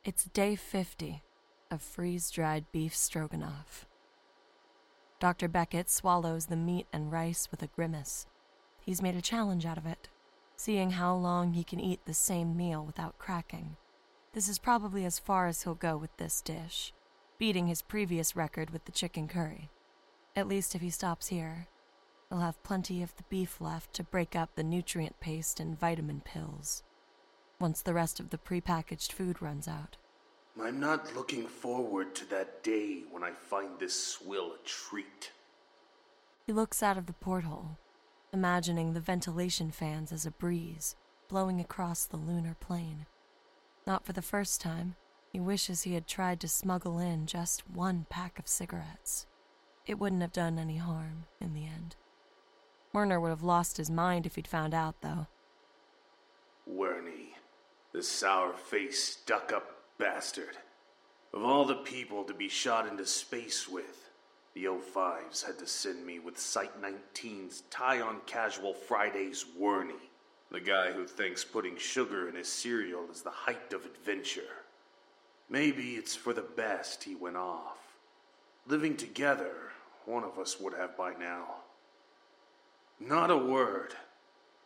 It's 0.05 0.25
day 0.25 0.55
50 0.55 1.23
of 1.71 1.81
freeze 1.81 2.31
dried 2.31 2.71
beef 2.73 2.95
stroganoff. 2.95 3.87
Dr. 5.19 5.49
Beckett 5.49 5.89
swallows 5.89 6.45
the 6.45 6.57
meat 6.57 6.87
and 6.93 7.11
rice 7.11 7.49
with 7.51 7.63
a 7.63 7.69
grimace. 7.69 8.27
He's 8.83 9.01
made 9.01 9.17
a 9.17 9.23
challenge 9.23 9.65
out 9.65 9.79
of 9.79 9.87
it, 9.87 10.11
seeing 10.57 10.91
how 10.91 11.15
long 11.15 11.55
he 11.55 11.65
can 11.65 11.81
eat 11.81 12.05
the 12.05 12.13
same 12.13 12.55
meal 12.55 12.85
without 12.85 13.17
cracking. 13.17 13.77
This 14.35 14.47
is 14.47 14.59
probably 14.59 15.07
as 15.07 15.19
far 15.19 15.47
as 15.47 15.63
he'll 15.63 15.75
go 15.75 15.97
with 15.97 16.15
this 16.19 16.43
dish, 16.43 16.93
beating 17.39 17.69
his 17.69 17.81
previous 17.81 18.37
record 18.37 18.69
with 18.69 18.85
the 18.85 18.93
chicken 18.93 19.27
curry. 19.27 19.71
At 20.37 20.49
least 20.49 20.75
if 20.75 20.83
he 20.83 20.91
stops 20.91 21.29
here, 21.29 21.67
he'll 22.29 22.41
have 22.41 22.63
plenty 22.63 23.03
of 23.03 23.17
the 23.17 23.25
beef 23.31 23.59
left 23.59 23.95
to 23.95 24.05
break 24.05 24.37
up 24.37 24.55
the 24.55 24.65
nutrient 24.65 25.19
paste 25.19 25.61
and 25.61 25.81
vitamin 25.81 26.21
pills 26.23 26.83
once 27.61 27.83
the 27.83 27.95
rest 27.95 28.21
of 28.21 28.31
the 28.31 28.39
prepackaged 28.39 29.13
food 29.13 29.41
runs 29.41 29.69
out. 29.69 29.97
I'm 30.61 30.79
not 30.79 31.15
looking 31.17 31.47
forward 31.47 32.15
to 32.17 32.31
that 32.31 32.63
day 32.63 33.03
when 33.11 33.25
I 33.25 33.33
find 33.33 33.79
this 33.79 33.95
swill 34.07 34.53
a 34.53 34.59
treat. 34.65 35.33
He 36.47 36.53
looks 36.53 36.83
out 36.83 36.97
of 36.97 37.07
the 37.07 37.13
porthole, 37.13 37.79
imagining 38.33 38.93
the 38.93 39.01
ventilation 39.01 39.71
fans 39.71 40.13
as 40.13 40.27
a 40.27 40.31
breeze 40.31 40.95
blowing 41.29 41.61
across 41.61 42.05
the 42.05 42.17
lunar 42.17 42.57
plain. 42.61 43.07
Not 43.87 44.05
for 44.05 44.13
the 44.13 44.23
first 44.23 44.61
time, 44.61 44.97
he 45.33 45.41
wishes 45.41 45.83
he 45.83 45.95
had 45.95 46.07
tried 46.07 46.41
to 46.41 46.49
smuggle 46.49 46.99
in 46.99 47.27
just 47.27 47.69
one 47.69 48.07
pack 48.09 48.39
of 48.39 48.47
cigarettes. 48.47 49.27
It 49.87 49.99
wouldn't 49.99 50.23
have 50.23 50.33
done 50.33 50.59
any 50.59 50.77
harm 50.77 51.25
in 51.41 51.55
the 51.55 51.67
end. 51.67 51.97
Werner 52.93 53.21
would 53.21 53.31
have 53.31 53.43
lost 53.43 53.77
his 53.77 53.91
mind 53.91 54.27
if 54.27 54.37
he'd 54.37 54.47
found 54.47 54.75
out, 54.75 55.01
though. 55.01 55.27
The 57.95 58.03
sour 58.03 58.53
faced, 58.53 59.21
stuck 59.21 59.53
up 59.53 59.85
bastard. 59.99 60.59
Of 61.33 61.45
all 61.45 61.65
the 61.65 61.77
people 61.77 62.25
to 62.25 62.35
be 62.35 62.49
shot 62.49 62.89
into 62.89 63.07
space 63.07 63.69
with, 63.69 64.11
the 64.53 64.65
O5s 64.65 65.47
had 65.47 65.61
to 65.61 65.67
send 65.67 66.05
me 66.05 66.19
with 66.19 66.37
Site 66.37 66.83
19's 66.83 67.63
tie 67.71 68.01
on 68.01 68.21
casual 68.27 68.75
Fridays 68.75 69.45
Wernie, 69.57 70.11
the 70.51 70.61
guy 70.61 70.91
who 70.91 71.07
thinks 71.07 71.45
putting 71.45 71.77
sugar 71.77 72.29
in 72.29 72.35
his 72.35 72.49
cereal 72.49 73.07
is 73.13 73.23
the 73.23 73.31
height 73.31 73.73
of 73.73 73.85
adventure. 73.85 74.65
Maybe 75.49 75.95
it's 75.95 76.17
for 76.17 76.33
the 76.33 76.43
best 76.43 77.05
he 77.05 77.15
went 77.15 77.37
off. 77.37 77.79
Living 78.67 78.97
together, 78.97 79.55
one 80.05 80.25
of 80.25 80.37
us 80.39 80.59
would 80.59 80.75
have 80.75 80.97
by 80.97 81.13
now. 81.15 81.47
Not 82.99 83.31
a 83.31 83.37
word. 83.37 83.95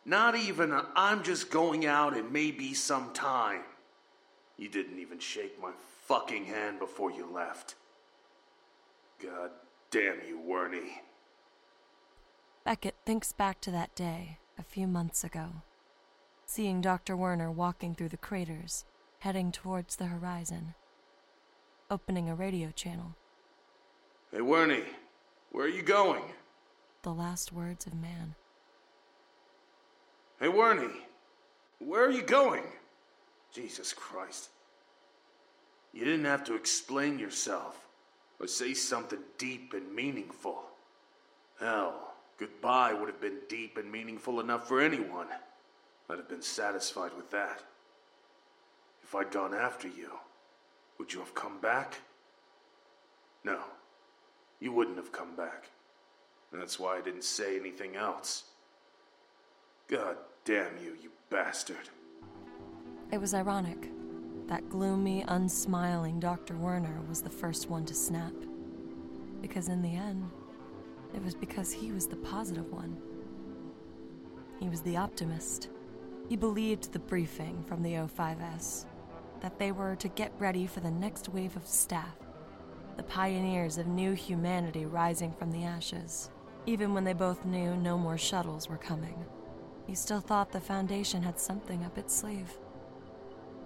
Not 0.08 0.36
even 0.36 0.72
i 0.72 0.86
I'm 0.96 1.22
just 1.22 1.50
going 1.50 1.84
out 1.84 2.16
and 2.16 2.32
maybe 2.32 2.72
some 2.72 3.12
time. 3.12 3.60
You 4.56 4.70
didn't 4.70 4.98
even 4.98 5.18
shake 5.18 5.60
my 5.60 5.72
fucking 6.06 6.46
hand 6.46 6.78
before 6.78 7.10
you 7.10 7.30
left. 7.30 7.74
God 9.22 9.50
damn 9.90 10.22
you, 10.26 10.40
Wernie. 10.48 11.02
Beckett 12.64 12.94
thinks 13.04 13.32
back 13.32 13.60
to 13.60 13.70
that 13.70 13.94
day, 13.94 14.38
a 14.58 14.62
few 14.62 14.86
months 14.86 15.24
ago, 15.24 15.62
seeing 16.46 16.80
Dr. 16.80 17.14
Werner 17.14 17.50
walking 17.50 17.94
through 17.94 18.08
the 18.08 18.16
craters, 18.16 18.86
heading 19.18 19.52
towards 19.52 19.96
the 19.96 20.06
horizon, 20.06 20.74
opening 21.90 22.30
a 22.30 22.34
radio 22.34 22.70
channel. 22.70 23.14
Hey, 24.32 24.38
Wernie, 24.38 24.84
where 25.52 25.66
are 25.66 25.68
you 25.68 25.82
going? 25.82 26.22
The 27.02 27.12
last 27.12 27.52
words 27.52 27.86
of 27.86 27.92
man. 27.92 28.36
Hey, 30.40 30.46
Wernie, 30.46 30.92
where 31.80 32.04
are 32.04 32.12
you 32.12 32.22
going? 32.22 32.62
Jesus 33.52 33.92
Christ. 33.92 34.50
You 35.92 36.04
didn't 36.04 36.26
have 36.26 36.44
to 36.44 36.54
explain 36.54 37.18
yourself 37.18 37.88
or 38.38 38.46
say 38.46 38.72
something 38.72 39.18
deep 39.36 39.74
and 39.74 39.92
meaningful. 39.92 40.62
Hell, 41.58 42.14
goodbye 42.38 42.92
would 42.92 43.08
have 43.08 43.20
been 43.20 43.38
deep 43.48 43.78
and 43.78 43.90
meaningful 43.90 44.38
enough 44.38 44.68
for 44.68 44.80
anyone. 44.80 45.26
I'd 46.08 46.18
have 46.18 46.28
been 46.28 46.42
satisfied 46.42 47.10
with 47.16 47.30
that. 47.32 47.64
If 49.02 49.16
I'd 49.16 49.32
gone 49.32 49.54
after 49.54 49.88
you, 49.88 50.10
would 50.98 51.12
you 51.12 51.18
have 51.18 51.34
come 51.34 51.58
back? 51.60 52.00
No, 53.42 53.58
you 54.60 54.70
wouldn't 54.70 54.98
have 54.98 55.10
come 55.10 55.34
back. 55.34 55.70
And 56.52 56.60
that's 56.60 56.78
why 56.78 56.96
I 56.96 57.00
didn't 57.00 57.24
say 57.24 57.58
anything 57.58 57.96
else. 57.96 58.44
God 59.88 60.16
damn 60.48 60.78
you, 60.82 60.96
you 61.02 61.10
bastard. 61.28 61.90
It 63.12 63.20
was 63.20 63.34
ironic. 63.34 63.90
That 64.46 64.70
gloomy, 64.70 65.22
unsmiling 65.28 66.20
Dr. 66.20 66.56
Werner 66.56 67.02
was 67.06 67.20
the 67.20 67.28
first 67.28 67.68
one 67.68 67.84
to 67.84 67.92
snap. 67.92 68.32
Because 69.42 69.68
in 69.68 69.82
the 69.82 69.94
end, 69.94 70.30
it 71.14 71.22
was 71.22 71.34
because 71.34 71.70
he 71.70 71.92
was 71.92 72.06
the 72.06 72.16
positive 72.16 72.72
one. 72.72 72.96
He 74.58 74.70
was 74.70 74.80
the 74.80 74.96
optimist. 74.96 75.68
He 76.30 76.36
believed 76.36 76.94
the 76.94 76.98
briefing 76.98 77.62
from 77.64 77.82
the 77.82 77.92
O5S 77.96 78.86
that 79.42 79.58
they 79.58 79.70
were 79.70 79.96
to 79.96 80.08
get 80.08 80.32
ready 80.38 80.66
for 80.66 80.80
the 80.80 80.90
next 80.90 81.28
wave 81.28 81.56
of 81.56 81.66
staff, 81.66 82.16
the 82.96 83.02
pioneers 83.02 83.76
of 83.76 83.86
new 83.86 84.14
humanity 84.14 84.86
rising 84.86 85.34
from 85.34 85.52
the 85.52 85.64
ashes. 85.64 86.30
Even 86.64 86.94
when 86.94 87.04
they 87.04 87.12
both 87.12 87.44
knew 87.44 87.76
no 87.76 87.98
more 87.98 88.16
shuttles 88.16 88.66
were 88.66 88.78
coming, 88.78 89.26
he 89.88 89.94
still 89.94 90.20
thought 90.20 90.52
the 90.52 90.60
Foundation 90.60 91.22
had 91.22 91.40
something 91.40 91.82
up 91.82 91.96
its 91.96 92.14
sleeve 92.14 92.58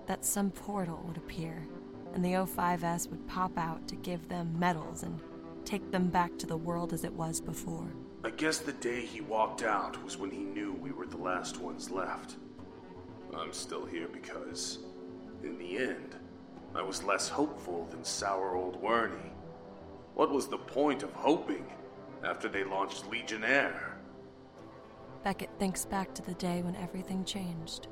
that 0.07 0.25
some 0.25 0.53
portal 0.53 1.03
would 1.05 1.17
appear 1.17 1.67
and 2.15 2.25
the 2.25 2.35
O5S 2.35 3.11
would 3.11 3.27
pop 3.27 3.59
out 3.59 3.89
to 3.89 3.97
give 3.97 4.29
them 4.29 4.57
medals 4.59 5.03
and 5.03 5.21
take 5.65 5.91
them 5.91 6.09
back 6.09 6.39
to 6.39 6.47
the 6.47 6.57
world 6.57 6.93
as 6.93 7.03
it 7.05 7.13
was 7.13 7.41
before. 7.41 7.89
I 8.23 8.31
guess 8.31 8.59
the 8.59 8.73
day 8.75 9.05
he 9.05 9.21
walked 9.21 9.63
out 9.65 10.03
was 10.05 10.17
when 10.17 10.31
he 10.31 10.45
knew 10.45 10.75
we 10.75 10.93
were 10.93 11.07
the 11.07 11.17
last 11.17 11.59
ones 11.59 11.91
left. 11.91 12.37
I'm 13.37 13.53
still 13.53 13.85
here 13.85 14.09
because, 14.13 14.79
in 15.43 15.59
the 15.59 15.79
end, 15.79 16.15
I 16.75 16.83
was 16.83 17.03
less 17.03 17.29
hopeful 17.29 17.89
than 17.91 18.05
sour 18.05 18.55
old 18.55 18.81
Wernie. 18.81 19.33
What 20.15 20.31
was 20.31 20.47
the 20.47 20.59
point 20.59 21.03
of 21.03 21.13
hoping 21.15 21.67
after 22.23 22.49
they 22.49 22.63
launched 22.63 23.11
Legionnaire? 23.11 23.92
Beckett 25.25 25.51
thinks 25.59 25.85
back 25.85 26.15
to 26.15 26.23
the 26.23 26.35
day 26.35 26.63
when 26.63 26.75
everything 26.77 27.25
changed. 27.25 27.87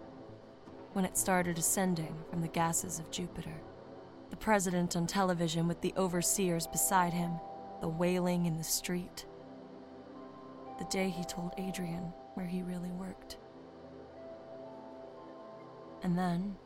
When 0.95 1.05
it 1.05 1.17
started 1.17 1.59
ascending 1.59 2.17
from 2.29 2.41
the 2.41 2.49
gases 2.49 2.99
of 2.99 3.11
Jupiter. 3.13 3.55
The 4.31 4.37
president 4.37 4.97
on 4.97 5.07
television 5.07 5.69
with 5.69 5.81
the 5.81 5.95
overseers 5.97 6.67
beside 6.67 7.13
him, 7.13 7.33
the 7.81 7.89
wailing 7.89 8.47
in 8.47 8.59
the 8.59 8.65
street. 8.65 9.27
The 10.79 10.85
day 10.87 11.09
he 11.09 11.25
told 11.25 11.55
Adrian 11.57 12.13
where 12.35 12.47
he 12.47 12.63
really 12.63 12.91
worked. 12.91 13.37
And 16.03 16.19
then, 16.19 16.57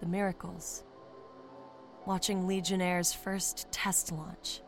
the 0.00 0.06
miracles. 0.06 0.84
Watching 2.04 2.46
Legionnaire's 2.46 3.12
first 3.12 3.70
test 3.70 4.12
launch, 4.12 4.60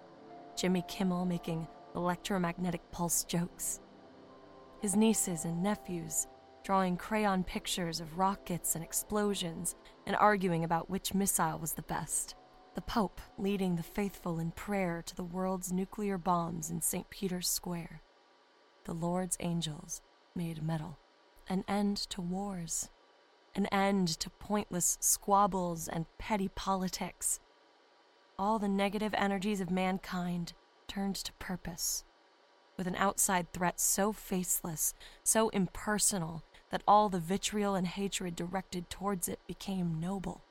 Jimmy 0.57 0.85
Kimmel 0.87 1.27
making 1.27 1.67
electromagnetic 1.97 2.81
pulse 2.93 3.25
jokes, 3.25 3.81
his 4.85 4.97
nieces 4.97 5.47
and 5.47 5.63
nephews 5.63 6.27
drawing 6.63 6.95
crayon 6.95 7.43
pictures 7.43 8.01
of 8.01 8.19
rockets 8.19 8.75
and 8.75 8.85
explosions 8.85 9.77
and 10.07 10.15
arguing 10.17 10.63
about 10.63 10.91
which 10.91 11.15
missile 11.15 11.59
was 11.59 11.73
the 11.73 11.81
best. 11.81 12.35
The 12.75 12.83
Pope 12.83 13.19
leading 13.39 13.77
the 13.77 13.83
faithful 13.83 14.39
in 14.39 14.51
prayer 14.51 15.03
to 15.07 15.17
the 15.17 15.25
world's 15.25 15.73
nuclear 15.73 16.19
bombs 16.19 16.69
in 16.69 16.83
St. 16.83 17.09
Peter's 17.09 17.49
Square. 17.49 18.03
The 18.85 18.93
Lord's 18.93 19.39
angels 19.41 20.03
made 20.37 20.63
metal. 20.63 20.99
An 21.49 21.65
end 21.67 21.97
to 22.11 22.21
wars. 22.21 22.91
An 23.55 23.65
end 23.69 24.09
to 24.21 24.29
pointless 24.29 24.99
squabbles 25.01 25.89
and 25.89 26.05
petty 26.19 26.49
politics. 26.49 27.41
All 28.39 28.59
the 28.59 28.69
negative 28.69 29.15
energies 29.17 29.63
of 29.63 29.71
mankind 29.71 30.53
turned 30.89 31.17
to 31.17 31.33
purpose. 31.39 32.05
With 32.77 32.87
an 32.87 32.97
outside 32.97 33.53
threat 33.53 33.79
so 33.79 34.13
faceless, 34.13 34.95
so 35.23 35.49
impersonal, 35.51 36.43
that 36.71 36.83
all 36.89 37.09
the 37.09 37.21
vitriol 37.21 37.75
and 37.75 37.87
hatred 37.87 38.35
directed 38.35 38.91
towards 38.91 39.29
it 39.29 39.39
became 39.47 40.01
noble. 40.01 40.43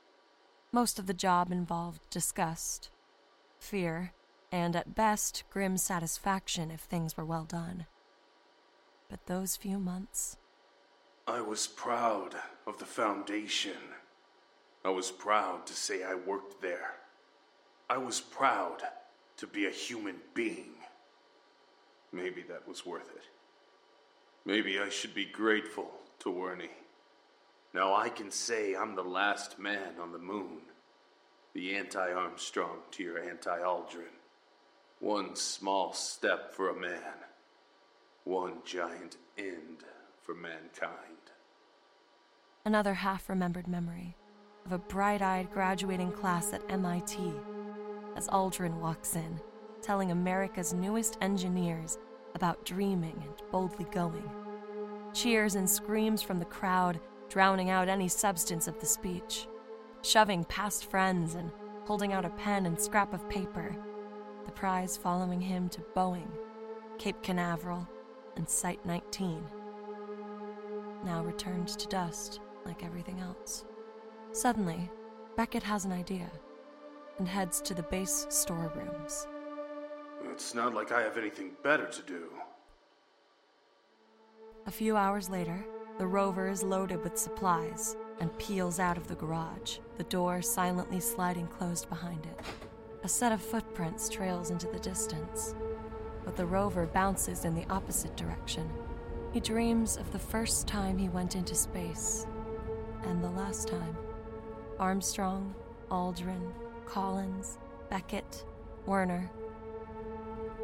Most 0.72 0.98
of 0.98 1.06
the 1.06 1.14
job 1.14 1.52
involved 1.52 2.08
disgust, 2.10 2.90
fear, 3.58 4.12
and 4.50 4.74
at 4.74 4.94
best, 4.94 5.44
grim 5.50 5.76
satisfaction 5.76 6.70
if 6.70 6.80
things 6.80 7.16
were 7.16 7.24
well 7.24 7.44
done. 7.44 7.86
But 9.10 9.26
those 9.26 9.56
few 9.56 9.78
months. 9.78 10.36
I 11.26 11.40
was 11.40 11.66
proud 11.66 12.34
of 12.66 12.78
the 12.78 12.86
Foundation. 12.86 13.76
I 14.84 14.90
was 14.90 15.10
proud 15.10 15.66
to 15.66 15.74
say 15.74 16.04
I 16.04 16.14
worked 16.14 16.62
there. 16.62 16.94
I 17.88 17.98
was 17.98 18.20
proud 18.20 18.82
to 19.36 19.46
be 19.46 19.66
a 19.66 19.70
human 19.70 20.16
being. 20.34 20.74
Maybe 22.14 22.42
that 22.42 22.68
was 22.68 22.86
worth 22.86 23.10
it. 23.16 23.24
Maybe 24.44 24.78
I 24.78 24.88
should 24.88 25.14
be 25.14 25.24
grateful 25.24 25.90
to 26.20 26.28
Wernie. 26.28 26.68
Now 27.72 27.94
I 27.94 28.08
can 28.08 28.30
say 28.30 28.76
I'm 28.76 28.94
the 28.94 29.02
last 29.02 29.58
man 29.58 29.94
on 30.00 30.12
the 30.12 30.18
moon. 30.18 30.60
The 31.54 31.74
anti 31.74 32.12
Armstrong 32.12 32.78
to 32.92 33.02
your 33.02 33.18
anti 33.18 33.58
Aldrin. 33.58 34.14
One 35.00 35.34
small 35.34 35.92
step 35.92 36.54
for 36.54 36.70
a 36.70 36.80
man, 36.80 37.18
one 38.22 38.58
giant 38.64 39.16
end 39.36 39.84
for 40.22 40.34
mankind. 40.34 40.92
Another 42.64 42.94
half 42.94 43.28
remembered 43.28 43.66
memory 43.66 44.16
of 44.66 44.72
a 44.72 44.78
bright 44.78 45.20
eyed 45.20 45.50
graduating 45.50 46.12
class 46.12 46.52
at 46.52 46.62
MIT 46.70 47.18
as 48.16 48.28
Aldrin 48.28 48.80
walks 48.80 49.16
in, 49.16 49.40
telling 49.82 50.10
America's 50.10 50.72
newest 50.72 51.18
engineers 51.20 51.98
about 52.34 52.64
dreaming 52.64 53.22
and 53.24 53.50
boldly 53.50 53.86
going. 53.92 54.30
Cheers 55.12 55.54
and 55.54 55.68
screams 55.68 56.22
from 56.22 56.38
the 56.38 56.44
crowd, 56.44 57.00
drowning 57.28 57.70
out 57.70 57.88
any 57.88 58.08
substance 58.08 58.66
of 58.66 58.78
the 58.80 58.86
speech. 58.86 59.46
Shoving 60.02 60.44
past 60.44 60.90
friends 60.90 61.34
and 61.34 61.50
holding 61.84 62.12
out 62.12 62.24
a 62.24 62.30
pen 62.30 62.66
and 62.66 62.80
scrap 62.80 63.14
of 63.14 63.28
paper. 63.28 63.74
The 64.44 64.52
prize 64.52 64.96
following 64.96 65.40
him 65.40 65.68
to 65.70 65.80
Boeing, 65.96 66.30
Cape 66.98 67.22
Canaveral, 67.22 67.88
and 68.36 68.48
Site 68.48 68.84
19. 68.84 69.42
Now 71.04 71.22
returned 71.22 71.68
to 71.68 71.86
dust 71.88 72.40
like 72.64 72.84
everything 72.84 73.20
else. 73.20 73.64
Suddenly, 74.32 74.90
Beckett 75.36 75.62
has 75.62 75.84
an 75.84 75.92
idea 75.92 76.30
and 77.18 77.28
heads 77.28 77.60
to 77.62 77.74
the 77.74 77.82
base 77.84 78.26
storerooms. 78.28 79.26
It's 80.30 80.54
not 80.54 80.74
like 80.74 80.92
I 80.92 81.02
have 81.02 81.16
anything 81.16 81.52
better 81.62 81.86
to 81.86 82.02
do. 82.02 82.24
A 84.66 84.70
few 84.70 84.96
hours 84.96 85.28
later, 85.28 85.64
the 85.98 86.06
rover 86.06 86.48
is 86.48 86.62
loaded 86.62 87.02
with 87.04 87.18
supplies 87.18 87.96
and 88.20 88.36
peels 88.38 88.80
out 88.80 88.96
of 88.96 89.08
the 89.08 89.14
garage, 89.14 89.78
the 89.96 90.04
door 90.04 90.42
silently 90.42 91.00
sliding 91.00 91.46
closed 91.46 91.88
behind 91.88 92.26
it. 92.26 92.40
A 93.02 93.08
set 93.08 93.32
of 93.32 93.42
footprints 93.42 94.08
trails 94.08 94.50
into 94.50 94.66
the 94.66 94.78
distance, 94.78 95.54
but 96.24 96.36
the 96.36 96.46
rover 96.46 96.86
bounces 96.86 97.44
in 97.44 97.54
the 97.54 97.66
opposite 97.68 98.16
direction. 98.16 98.68
He 99.32 99.40
dreams 99.40 99.96
of 99.96 100.10
the 100.12 100.18
first 100.18 100.66
time 100.66 100.96
he 100.96 101.08
went 101.08 101.36
into 101.36 101.54
space, 101.54 102.26
and 103.04 103.22
the 103.22 103.30
last 103.30 103.68
time. 103.68 103.96
Armstrong, 104.78 105.54
Aldrin, 105.90 106.52
Collins, 106.86 107.58
Beckett, 107.90 108.44
Werner. 108.86 109.30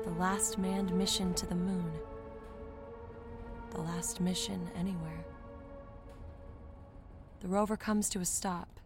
The 0.05 0.11
last 0.13 0.59
manned 0.59 0.93
mission 0.97 1.35
to 1.35 1.47
the 1.47 1.55
moon. 1.55 1.93
The 3.71 3.81
last 3.81 4.21
mission 4.21 4.71
anywhere. 4.75 5.25
The 7.41 7.49
rover 7.49 7.77
comes 7.77 8.09
to 8.11 8.21
a 8.21 8.25
stop, 8.25 8.81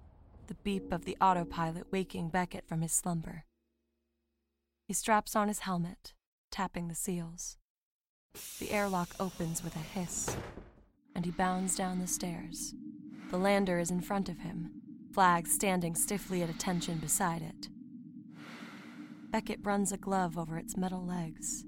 the 0.48 0.55
beep 0.55 0.92
of 0.92 1.05
the 1.05 1.16
autopilot 1.20 1.87
waking 1.92 2.31
Beckett 2.31 2.66
from 2.66 2.83
his 2.83 2.92
slumber. 2.92 3.44
He 4.87 4.94
straps 4.94 5.37
on 5.37 5.48
his 5.48 5.61
helmet, 5.61 6.14
tapping 6.50 6.88
the 6.88 6.94
seals. 6.94 7.59
The 8.59 8.72
airlock 8.72 9.11
opens 9.20 9.62
with 9.62 9.77
a 9.77 9.79
hiss, 9.79 10.37
and 11.14 11.24
he 11.24 11.31
bounds 11.31 11.77
down 11.77 12.00
the 12.00 12.07
stairs. 12.09 12.74
The 13.31 13.38
lander 13.38 13.79
is 13.79 13.90
in 13.90 14.00
front 14.00 14.29
of 14.29 14.40
him, 14.40 14.70
flag 15.12 15.46
standing 15.46 15.94
stiffly 15.94 16.42
at 16.42 16.50
attention 16.50 16.98
beside 16.98 17.42
it. 17.42 17.68
Beckett 19.34 19.58
runs 19.64 19.90
a 19.90 19.96
glove 19.96 20.38
over 20.38 20.58
its 20.58 20.76
metal 20.76 21.04
legs, 21.04 21.64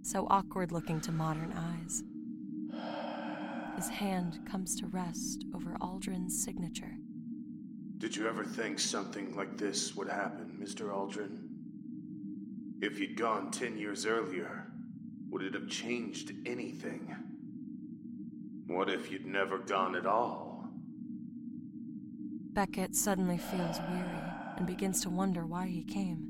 so 0.00 0.26
awkward 0.30 0.72
looking 0.72 1.02
to 1.02 1.12
modern 1.12 1.52
eyes. 1.52 2.02
His 3.76 3.90
hand 3.90 4.38
comes 4.50 4.74
to 4.76 4.86
rest 4.86 5.44
over 5.54 5.76
Aldrin's 5.82 6.42
signature. 6.42 6.94
Did 7.98 8.16
you 8.16 8.26
ever 8.26 8.42
think 8.42 8.78
something 8.78 9.36
like 9.36 9.58
this 9.58 9.94
would 9.96 10.08
happen, 10.08 10.58
Mr. 10.58 10.88
Aldrin? 10.94 11.40
If 12.80 12.98
you'd 12.98 13.18
gone 13.18 13.50
ten 13.50 13.76
years 13.76 14.06
earlier, 14.06 14.72
would 15.28 15.42
it 15.42 15.52
have 15.52 15.68
changed 15.68 16.32
anything? 16.46 17.14
What 18.66 18.88
if 18.88 19.12
you'd 19.12 19.26
never 19.26 19.58
gone 19.58 19.94
at 19.94 20.06
all? 20.06 20.70
Beckett 22.54 22.96
suddenly 22.96 23.36
feels 23.36 23.78
weary 23.90 24.22
and 24.56 24.66
begins 24.66 25.02
to 25.02 25.10
wonder 25.10 25.44
why 25.44 25.66
he 25.66 25.84
came. 25.84 26.29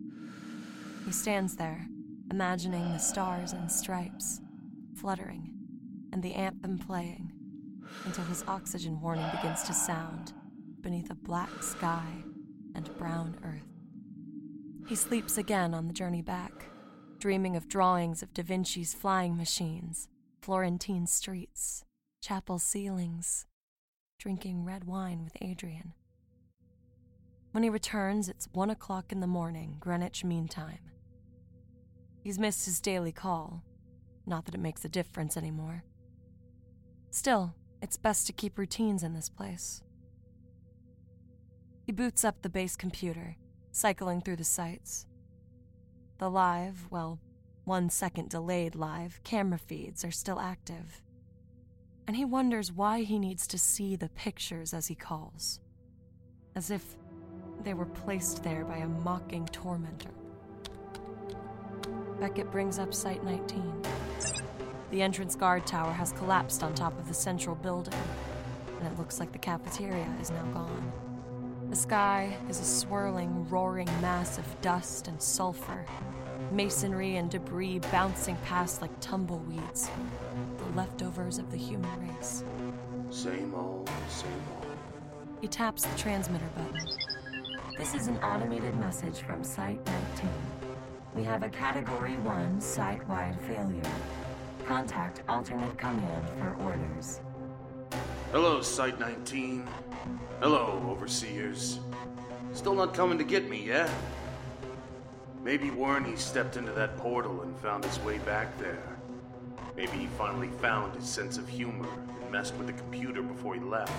He 1.05 1.13
stands 1.13 1.57
there, 1.57 1.87
imagining 2.31 2.93
the 2.93 2.99
stars 2.99 3.53
and 3.53 3.71
stripes, 3.71 4.41
fluttering, 4.97 5.55
and 6.13 6.23
the 6.23 6.35
anthem 6.35 6.79
playing, 6.79 7.33
until 8.05 8.25
his 8.25 8.45
oxygen 8.47 9.01
warning 9.01 9.29
begins 9.33 9.63
to 9.65 9.73
sound 9.73 10.33
beneath 10.81 11.11
a 11.11 11.15
black 11.15 11.63
sky 11.63 12.07
and 12.75 12.97
brown 12.97 13.37
earth. 13.45 13.67
He 14.89 14.95
sleeps 14.95 15.39
again 15.39 15.75
on 15.75 15.87
the 15.87 15.93
journey 15.93 16.23
back, 16.23 16.67
dreaming 17.19 17.57
of 17.57 17.69
drawings 17.69 18.23
of 18.23 18.33
Da 18.35 18.43
Vinci's 18.43 18.95
flying 18.95 19.37
machines, 19.37 20.09
Florentine 20.41 21.07
streets, 21.07 21.85
chapel 22.21 22.59
ceilings, 22.59 23.47
drinking 24.19 24.65
red 24.65 24.85
wine 24.85 25.23
with 25.23 25.37
Adrian. 25.41 25.95
When 27.53 27.65
he 27.65 27.71
returns, 27.71 28.29
it's 28.29 28.49
one 28.53 28.71
o'clock 28.71 29.11
in 29.11 29.21
the 29.21 29.27
morning, 29.27 29.77
Greenwich 29.81 30.25
Mean 30.25 30.47
Time. 30.47 30.79
He's 32.23 32.39
missed 32.39 32.65
his 32.65 32.81
daily 32.81 33.13
call. 33.13 33.65
Not 34.27 34.45
that 34.45 34.55
it 34.55 34.61
makes 34.61 34.85
a 34.85 34.89
difference 34.89 35.37
anymore. 35.37 35.83
Still, 37.11 37.55
it's 37.83 37.97
best 37.97 38.27
to 38.27 38.33
keep 38.33 38.57
routines 38.57 39.03
in 39.03 39.15
this 39.15 39.29
place. 39.29 39.83
He 41.87 41.93
boots 41.93 42.25
up 42.25 42.43
the 42.43 42.49
base 42.49 42.77
computer, 42.77 43.37
cycling 43.73 44.21
through 44.21 44.37
the 44.37 44.45
sites. 44.45 45.07
The 46.19 46.31
live, 46.31 46.87
well, 46.91 47.19
one 47.65 47.91
second 47.91 48.29
delayed 48.29 48.77
live 48.77 49.21
camera 49.25 49.59
feeds 49.59 50.05
are 50.05 50.13
still 50.13 50.39
active. 50.39 51.03
And 52.07 52.17
he 52.17 52.25
wonders 52.25 52.71
why 52.71 53.03
he 53.03 53.19
needs 53.19 53.47
to 53.49 53.59
see 53.59 53.97
the 53.97 54.09
pictures 54.11 54.73
as 54.73 54.87
he 54.87 54.95
calls, 54.95 55.61
as 56.55 56.71
if 56.71 56.97
they 57.65 57.75
were 57.75 57.87
placed 57.87 58.43
there 58.43 58.65
by 58.65 58.79
a 58.79 58.87
mocking 58.87 59.47
tormentor. 59.47 60.11
Beckett 62.19 62.51
brings 62.51 62.79
up 62.79 62.93
Site 62.93 63.25
19. 63.25 63.83
The 64.91 65.03
entrance 65.03 65.35
guard 65.35 65.67
tower 65.67 65.93
has 65.93 66.13
collapsed 66.13 66.63
on 66.63 66.75
top 66.75 66.99
of 66.99 67.09
the 67.09 67.15
central 67.15 67.55
building, 67.57 67.95
and 68.79 68.87
it 68.87 68.99
looks 68.99 69.21
like 69.21 69.33
the 69.33 69.39
cafeteria 69.39 70.07
is 70.21 70.31
now 70.31 70.45
gone. 70.53 70.93
The 71.71 71.77
sky 71.77 72.37
is 72.49 72.59
a 72.61 72.65
swirling, 72.65 73.49
roaring 73.49 73.87
mass 74.01 74.39
of 74.39 74.61
dust 74.61 75.07
and 75.07 75.23
sulfur, 75.23 75.87
masonry 76.51 77.17
and 77.17 77.31
debris 77.31 77.79
bouncing 77.93 78.37
past 78.45 78.83
like 78.83 78.91
tumbleweeds, 79.01 79.89
the 80.59 80.77
leftovers 80.77 81.39
of 81.39 81.51
the 81.51 81.57
human 81.57 81.91
race. 82.09 82.43
Same 83.11 83.55
old, 83.55 83.89
same 84.09 84.31
old. 84.57 84.77
He 85.41 85.49
taps 85.49 85.85
the 85.85 85.97
transmitter 85.97 86.51
button. 86.57 86.89
This 87.81 87.95
is 87.95 88.09
an 88.09 88.19
automated 88.19 88.77
message 88.79 89.21
from 89.21 89.43
Site 89.43 89.81
19. 89.87 90.29
We 91.15 91.25
have 91.25 91.43
a 91.43 91.49
Category 91.49 92.19
1 92.19 92.61
site 92.61 93.09
wide 93.09 93.41
failure. 93.41 93.91
Contact 94.67 95.23
alternate 95.31 95.79
command 95.79 96.29
for 96.39 96.63
orders. 96.63 97.21
Hello, 98.33 98.61
Site 98.61 99.01
19. 99.01 99.67
Hello, 100.43 100.87
Overseers. 100.91 101.81
Still 102.53 102.75
not 102.75 102.93
coming 102.93 103.17
to 103.17 103.25
get 103.25 103.49
me, 103.49 103.69
yeah? 103.69 103.91
Maybe 105.43 105.71
Wernie 105.71 106.19
stepped 106.19 106.59
into 106.59 106.73
that 106.73 106.99
portal 106.99 107.41
and 107.41 107.59
found 107.61 107.87
his 107.87 107.99
way 108.01 108.19
back 108.19 108.59
there. 108.59 108.95
Maybe 109.75 109.93
he 109.93 110.07
finally 110.19 110.51
found 110.61 110.95
his 110.97 111.09
sense 111.09 111.39
of 111.39 111.49
humor 111.49 111.89
and 112.21 112.31
messed 112.31 112.55
with 112.57 112.67
the 112.67 112.75
computer 112.75 113.23
before 113.23 113.55
he 113.55 113.61
left. 113.61 113.91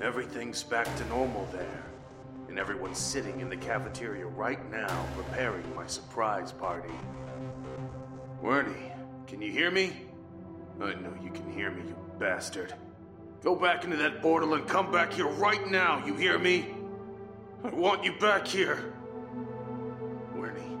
Everything's 0.00 0.64
back 0.64 0.92
to 0.96 1.04
normal 1.04 1.48
there, 1.52 1.84
and 2.52 2.58
everyone's 2.58 2.98
sitting 2.98 3.40
in 3.40 3.48
the 3.48 3.56
cafeteria 3.56 4.26
right 4.26 4.70
now 4.70 5.06
preparing 5.16 5.64
my 5.74 5.86
surprise 5.86 6.52
party. 6.52 6.92
Wernie, 8.42 8.92
can 9.26 9.40
you 9.40 9.50
hear 9.50 9.70
me? 9.70 9.90
I 10.78 10.92
know 10.92 11.14
you 11.24 11.30
can 11.30 11.50
hear 11.50 11.70
me, 11.70 11.80
you 11.88 11.96
bastard. 12.18 12.74
Go 13.42 13.56
back 13.56 13.84
into 13.84 13.96
that 13.96 14.20
portal 14.20 14.52
and 14.52 14.68
come 14.68 14.92
back 14.92 15.14
here 15.14 15.28
right 15.28 15.66
now, 15.70 16.04
you 16.04 16.14
hear 16.14 16.38
me? 16.38 16.66
I 17.64 17.70
want 17.70 18.04
you 18.04 18.12
back 18.18 18.46
here. 18.46 18.92
Wernie, 20.36 20.78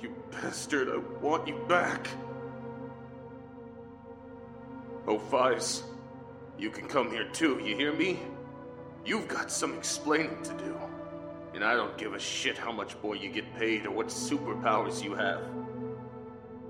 you 0.00 0.12
bastard, 0.32 0.88
I 0.88 0.96
want 1.22 1.46
you 1.46 1.64
back. 1.68 2.08
Oh, 5.06 5.20
Fives, 5.20 5.84
you 6.58 6.68
can 6.68 6.88
come 6.88 7.12
here 7.12 7.28
too, 7.28 7.60
you 7.64 7.76
hear 7.76 7.92
me? 7.92 8.18
You've 9.04 9.28
got 9.28 9.50
some 9.50 9.74
explaining 9.74 10.42
to 10.42 10.52
do. 10.54 10.76
And 11.54 11.64
I 11.64 11.74
don't 11.74 11.96
give 11.96 12.14
a 12.14 12.18
shit 12.18 12.56
how 12.56 12.70
much 12.70 12.94
more 13.02 13.16
you 13.16 13.30
get 13.30 13.54
paid 13.56 13.86
or 13.86 13.90
what 13.90 14.08
superpowers 14.08 15.02
you 15.02 15.14
have. 15.14 15.42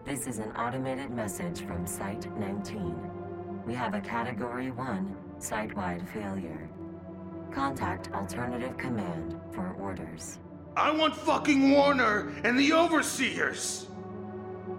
This 0.04 0.26
is 0.26 0.38
an 0.38 0.50
automated 0.52 1.10
message 1.10 1.60
from 1.66 1.86
Site 1.86 2.34
19. 2.38 3.62
We 3.66 3.74
have 3.74 3.94
a 3.94 4.00
Category 4.00 4.70
1 4.70 5.16
site 5.38 5.76
wide 5.76 6.08
failure. 6.08 6.68
Contact 7.52 8.12
Alternative 8.12 8.76
Command 8.78 9.38
for 9.52 9.74
orders. 9.80 10.38
I 10.76 10.90
want 10.92 11.16
fucking 11.16 11.72
Warner 11.72 12.32
and 12.44 12.58
the 12.58 12.72
Overseers! 12.72 13.88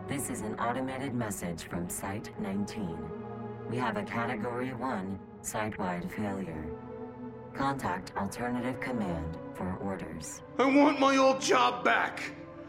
This 0.08 0.30
is 0.30 0.42
an 0.42 0.56
automated 0.56 1.14
message 1.14 1.64
from 1.64 1.90
Site 1.90 2.30
19. 2.40 2.98
We 3.70 3.78
have 3.78 3.98
a 3.98 4.04
Category 4.04 4.74
1 4.74 5.20
site 5.42 5.78
wide 5.78 6.10
failure. 6.12 6.66
Contact 7.54 8.14
Alternative 8.18 8.80
Command 8.80 9.38
for 9.54 9.78
orders. 9.82 10.42
I 10.58 10.66
want 10.66 11.00
my 11.00 11.18
old 11.18 11.42
job 11.42 11.84
back! 11.84 12.22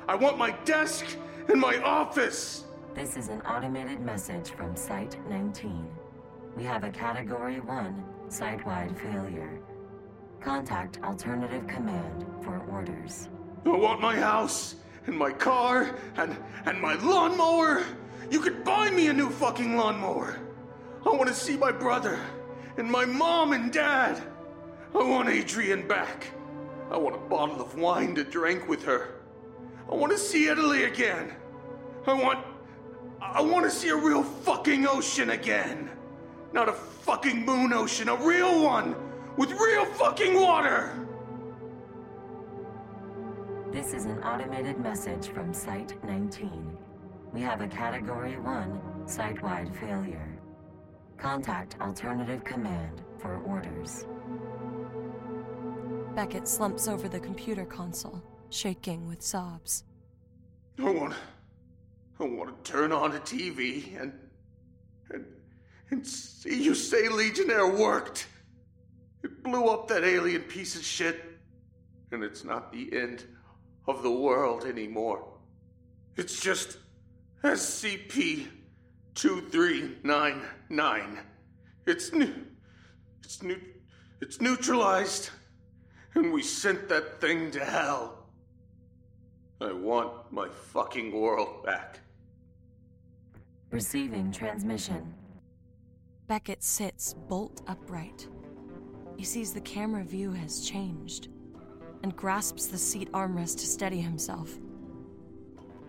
I 0.09 0.14
want 0.14 0.38
my 0.38 0.51
desk 0.64 1.07
and 1.49 1.61
my 1.61 1.81
office! 1.83 2.64
This 2.95 3.16
is 3.16 3.29
an 3.29 3.40
automated 3.42 4.01
message 4.01 4.51
from 4.51 4.77
Site 4.77 5.16
19. 5.31 5.88
We 6.57 6.64
have 6.64 6.85
a 6.85 6.90
Category 6.90 7.61
1 7.61 8.05
site 8.29 8.64
wide 8.66 8.99
failure. 8.99 9.61
Contact 10.40 10.99
Alternative 11.05 11.66
Command 11.68 12.27
for 12.42 12.59
orders. 12.71 13.29
I 13.64 13.71
want 13.71 14.01
my 14.01 14.16
house 14.16 14.75
and 15.07 15.16
my 15.16 15.31
car 15.31 15.95
and 16.16 16.37
and 16.66 16.81
my 16.81 16.95
lawnmower. 16.95 17.85
You 18.31 18.40
could 18.40 18.64
buy 18.64 18.90
me 18.90 19.07
a 19.07 19.12
new 19.12 19.31
fucking 19.31 19.77
lawnmower. 19.77 20.38
I 21.07 21.11
want 21.11 21.29
to 21.29 21.35
see 21.35 21.57
my 21.57 21.71
brother 21.71 22.18
and 22.77 22.90
my 22.90 23.05
mom 23.05 23.53
and 23.53 23.73
dad. 23.73 24.21
I 24.95 25.03
want 25.03 25.29
Adrian 25.29 25.89
back. 25.89 26.27
I 26.91 26.97
want 26.99 27.17
a 27.17 27.19
bottle 27.19 27.61
of 27.61 27.77
wine 27.77 28.15
to 28.17 28.25
drink 28.25 28.69
with 28.69 28.85
her. 28.85 29.15
I 29.91 29.95
want 29.95 30.13
to 30.13 30.19
see 30.19 30.49
Italy 30.49 30.85
again. 30.85 31.33
I 32.07 32.13
want 32.13 32.45
I 33.21 33.41
want 33.41 33.65
to 33.65 33.71
see 33.71 33.89
a 33.89 33.97
real 33.97 34.23
fucking 34.23 34.87
ocean 34.87 35.31
again. 35.31 35.91
Not 36.53 36.69
a 36.69 36.73
fucking 36.73 37.47
moon 37.47 37.73
ocean, 37.73 38.09
a 38.09 38.17
real 38.17 38.63
one 38.63 38.95
with 39.37 39.53
real 39.53 39.87
fucking 39.87 40.39
water. 40.39 40.93
This 43.71 43.95
is 43.95 44.05
an 44.05 44.23
automated 44.23 44.79
message 44.81 45.29
from 45.29 45.55
Site 45.55 46.03
19. 46.05 46.77
We 47.33 47.41
have 47.41 47.63
a 47.63 47.69
Category 47.69 48.39
1 48.39 49.09
site 49.09 49.43
wide 49.43 49.75
failure. 49.75 50.39
Contact 51.17 51.77
Alternative 51.81 52.45
Command 52.45 53.01
for 53.19 53.39
orders. 53.47 54.05
Beckett 56.14 56.46
slumps 56.46 56.88
over 56.88 57.09
the 57.09 57.20
computer 57.20 57.64
console, 57.64 58.22
shaking 58.51 59.09
with 59.09 59.22
sobs. 59.22 59.85
I 60.79 60.90
want 60.90 61.14
I 62.20 62.25
want 62.25 62.64
to 62.64 62.70
turn 62.70 62.92
on 62.92 63.12
the 63.12 63.20
TV 63.20 63.98
and 64.01 64.12
and 65.11 65.25
and 65.90 66.07
see 66.07 66.62
you 66.62 66.75
say 66.75 67.09
Legionnaire 67.09 67.66
worked. 67.66 68.27
It 69.25 69.42
blew 69.42 69.68
up 69.68 69.88
that 69.88 70.05
alien 70.05 70.42
piece 70.42 70.77
of 70.77 70.85
shit, 70.85 71.25
and 72.11 72.22
it's 72.22 72.44
not 72.44 72.72
the 72.72 72.94
end 72.94 73.25
of 73.88 74.03
the 74.03 74.11
world 74.11 74.64
anymore. 74.64 75.25
It's 76.16 76.40
just 76.40 76.77
SCP 77.42 78.48
2399. 79.14 81.18
It's 81.87 82.12
new. 82.12 82.35
It's 83.25 83.42
new. 83.42 83.61
It's 84.20 84.40
neutralized, 84.40 85.31
and 86.14 86.33
we 86.33 86.42
sent 86.42 86.88
that 86.88 87.20
thing 87.20 87.51
to 87.53 87.64
hell. 87.64 88.18
I 89.61 89.72
want 89.72 90.33
my 90.33 90.48
fucking 90.48 91.12
world 91.12 91.64
back. 91.64 92.01
Receiving 93.70 94.33
transmission. 94.33 95.14
Beckett 96.27 96.62
sits 96.62 97.14
bolt 97.14 97.62
upright. 97.66 98.29
He 99.16 99.25
sees 99.25 99.55
the 99.55 99.61
camera 99.61 100.05
view 100.05 100.33
has 100.33 100.66
changed 100.66 101.29
and 102.03 102.16
grasps 102.16 102.66
the 102.66 102.79
seat 102.79 103.11
armrest 103.12 103.59
to 103.59 103.66
steady 103.66 104.01
himself. 104.01 104.59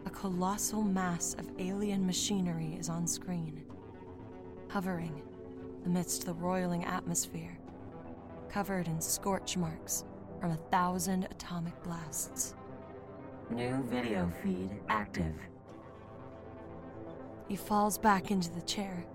A 0.06 0.10
colossal 0.10 0.84
mass 0.84 1.34
of 1.40 1.50
alien 1.60 2.06
machinery 2.06 2.78
is 2.80 2.90
on 2.90 3.08
screen, 3.08 3.64
hovering 4.70 5.22
amidst 5.86 6.26
the 6.26 6.34
roiling 6.34 6.86
atmosphere, 6.86 7.58
covered 8.50 8.88
in 8.88 9.02
scorch 9.02 9.58
marks 9.58 10.06
from 10.44 10.52
a 10.52 10.70
thousand 10.72 11.24
atomic 11.32 11.72
blasts. 11.84 12.54
New 13.50 13.82
video 13.84 14.30
feed 14.44 14.70
active. 14.90 15.34
He 17.48 17.56
falls 17.56 17.98
back 17.98 18.30
into 18.30 18.52
the 18.52 18.62
chair. 18.64 19.06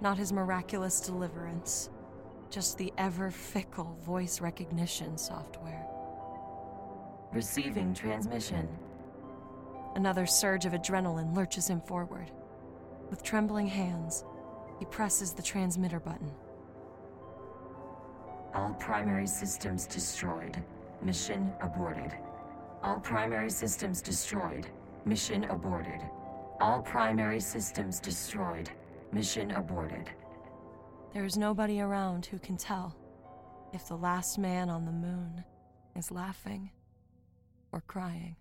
Not 0.00 0.16
his 0.16 0.32
miraculous 0.32 1.02
deliverance, 1.02 1.90
just 2.48 2.78
the 2.78 2.90
ever 2.96 3.30
fickle 3.30 3.98
voice 4.00 4.40
recognition 4.40 5.18
software. 5.18 5.84
Receiving 7.30 7.92
transmission. 7.92 8.66
Another 9.96 10.24
surge 10.24 10.64
of 10.64 10.72
adrenaline 10.72 11.36
lurches 11.36 11.68
him 11.68 11.82
forward. 11.82 12.30
With 13.10 13.22
trembling 13.22 13.66
hands, 13.66 14.24
he 14.78 14.86
presses 14.86 15.34
the 15.34 15.42
transmitter 15.42 16.00
button. 16.00 16.32
All 18.54 18.74
primary 18.74 19.26
systems 19.26 19.86
destroyed. 19.86 20.62
Mission 21.02 21.52
aborted. 21.60 22.12
All 22.82 22.98
primary 22.98 23.50
systems 23.50 24.00
destroyed. 24.00 24.66
Mission 25.04 25.44
aborted. 25.44 26.00
All 26.60 26.82
primary 26.82 27.40
systems 27.40 28.00
destroyed. 28.00 28.70
Mission 29.12 29.52
aborted. 29.52 30.10
There 31.14 31.24
is 31.24 31.36
nobody 31.36 31.80
around 31.80 32.26
who 32.26 32.38
can 32.38 32.56
tell 32.56 32.96
if 33.72 33.88
the 33.88 33.96
last 33.96 34.38
man 34.38 34.68
on 34.70 34.84
the 34.84 34.92
moon 34.92 35.44
is 35.96 36.10
laughing 36.10 36.70
or 37.72 37.80
crying. 37.82 38.36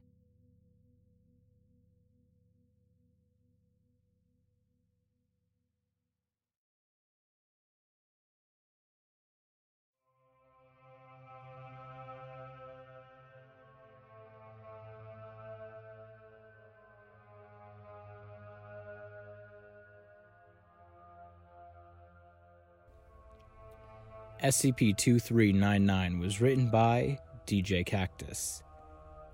SCP 24.48 24.96
2399 24.96 26.20
was 26.20 26.40
written 26.40 26.70
by 26.70 27.20
DJ 27.46 27.86
Kaktus. 27.86 28.64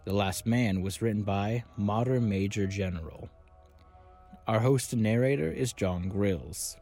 The 0.06 0.14
Last 0.14 0.48
Man 0.48 0.82
was 0.82 1.04
written 1.04 1.22
by 1.22 1.64
Modern 1.78 2.28
Major 2.28 2.66
General. 2.66 3.30
Our 4.48 4.60
host 4.60 4.92
and 4.92 5.04
narrator 5.04 5.52
is 5.52 5.72
Jon 5.72 6.10
Grilz. 6.10 6.78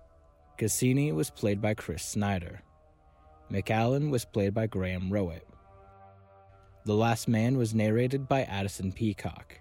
Cassini 0.58 1.12
was 1.12 1.30
played 1.30 1.62
by 1.62 1.74
Chris 1.74 2.06
Snyder. 2.06 2.62
McAllen 3.52 4.12
was 4.12 4.24
played 4.24 4.54
by 4.54 4.66
Graham 4.66 5.10
Rowat. 5.10 5.42
The 6.86 6.96
Last 6.96 7.28
Man 7.28 7.58
was 7.58 7.76
narrated 7.76 8.30
by 8.30 8.44
Addison 8.44 8.94
Peacock, 8.94 9.60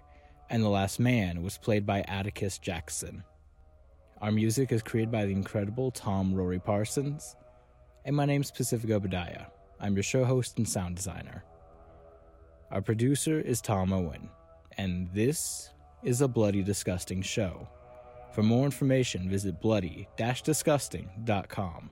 and 0.49 0.63
The 0.63 0.69
Last 0.69 0.97
Man 0.97 1.43
was 1.43 1.57
played 1.57 1.85
by 1.85 2.03
Atticus 2.03 2.57
Jackson. 2.57 3.25
Our 4.21 4.31
music 4.31 4.71
is 4.71 4.81
created 4.81 5.11
by 5.11 5.25
the 5.25 5.33
incredible 5.33 5.91
Tom 5.91 6.33
Rory 6.33 6.59
Parsons, 6.59 7.35
and 8.05 8.15
my 8.15 8.25
name's 8.25 8.51
Pacific 8.51 8.89
Obadiah. 8.89 9.45
I'm 9.79 9.95
your 9.95 10.01
show 10.03 10.23
host 10.23 10.57
and 10.57 10.67
sound 10.67 10.95
designer. 10.95 11.43
Our 12.71 12.81
producer 12.81 13.39
is 13.39 13.61
Tom 13.61 13.93
Owen, 13.93 14.29
and 14.77 15.07
this 15.13 15.69
is 16.03 16.21
a 16.21 16.27
Bloody 16.27 16.63
Disgusting 16.63 17.21
show. 17.21 17.67
For 18.33 18.41
more 18.43 18.65
information, 18.65 19.29
visit 19.29 19.61
bloody-disgusting.com. 19.61 21.89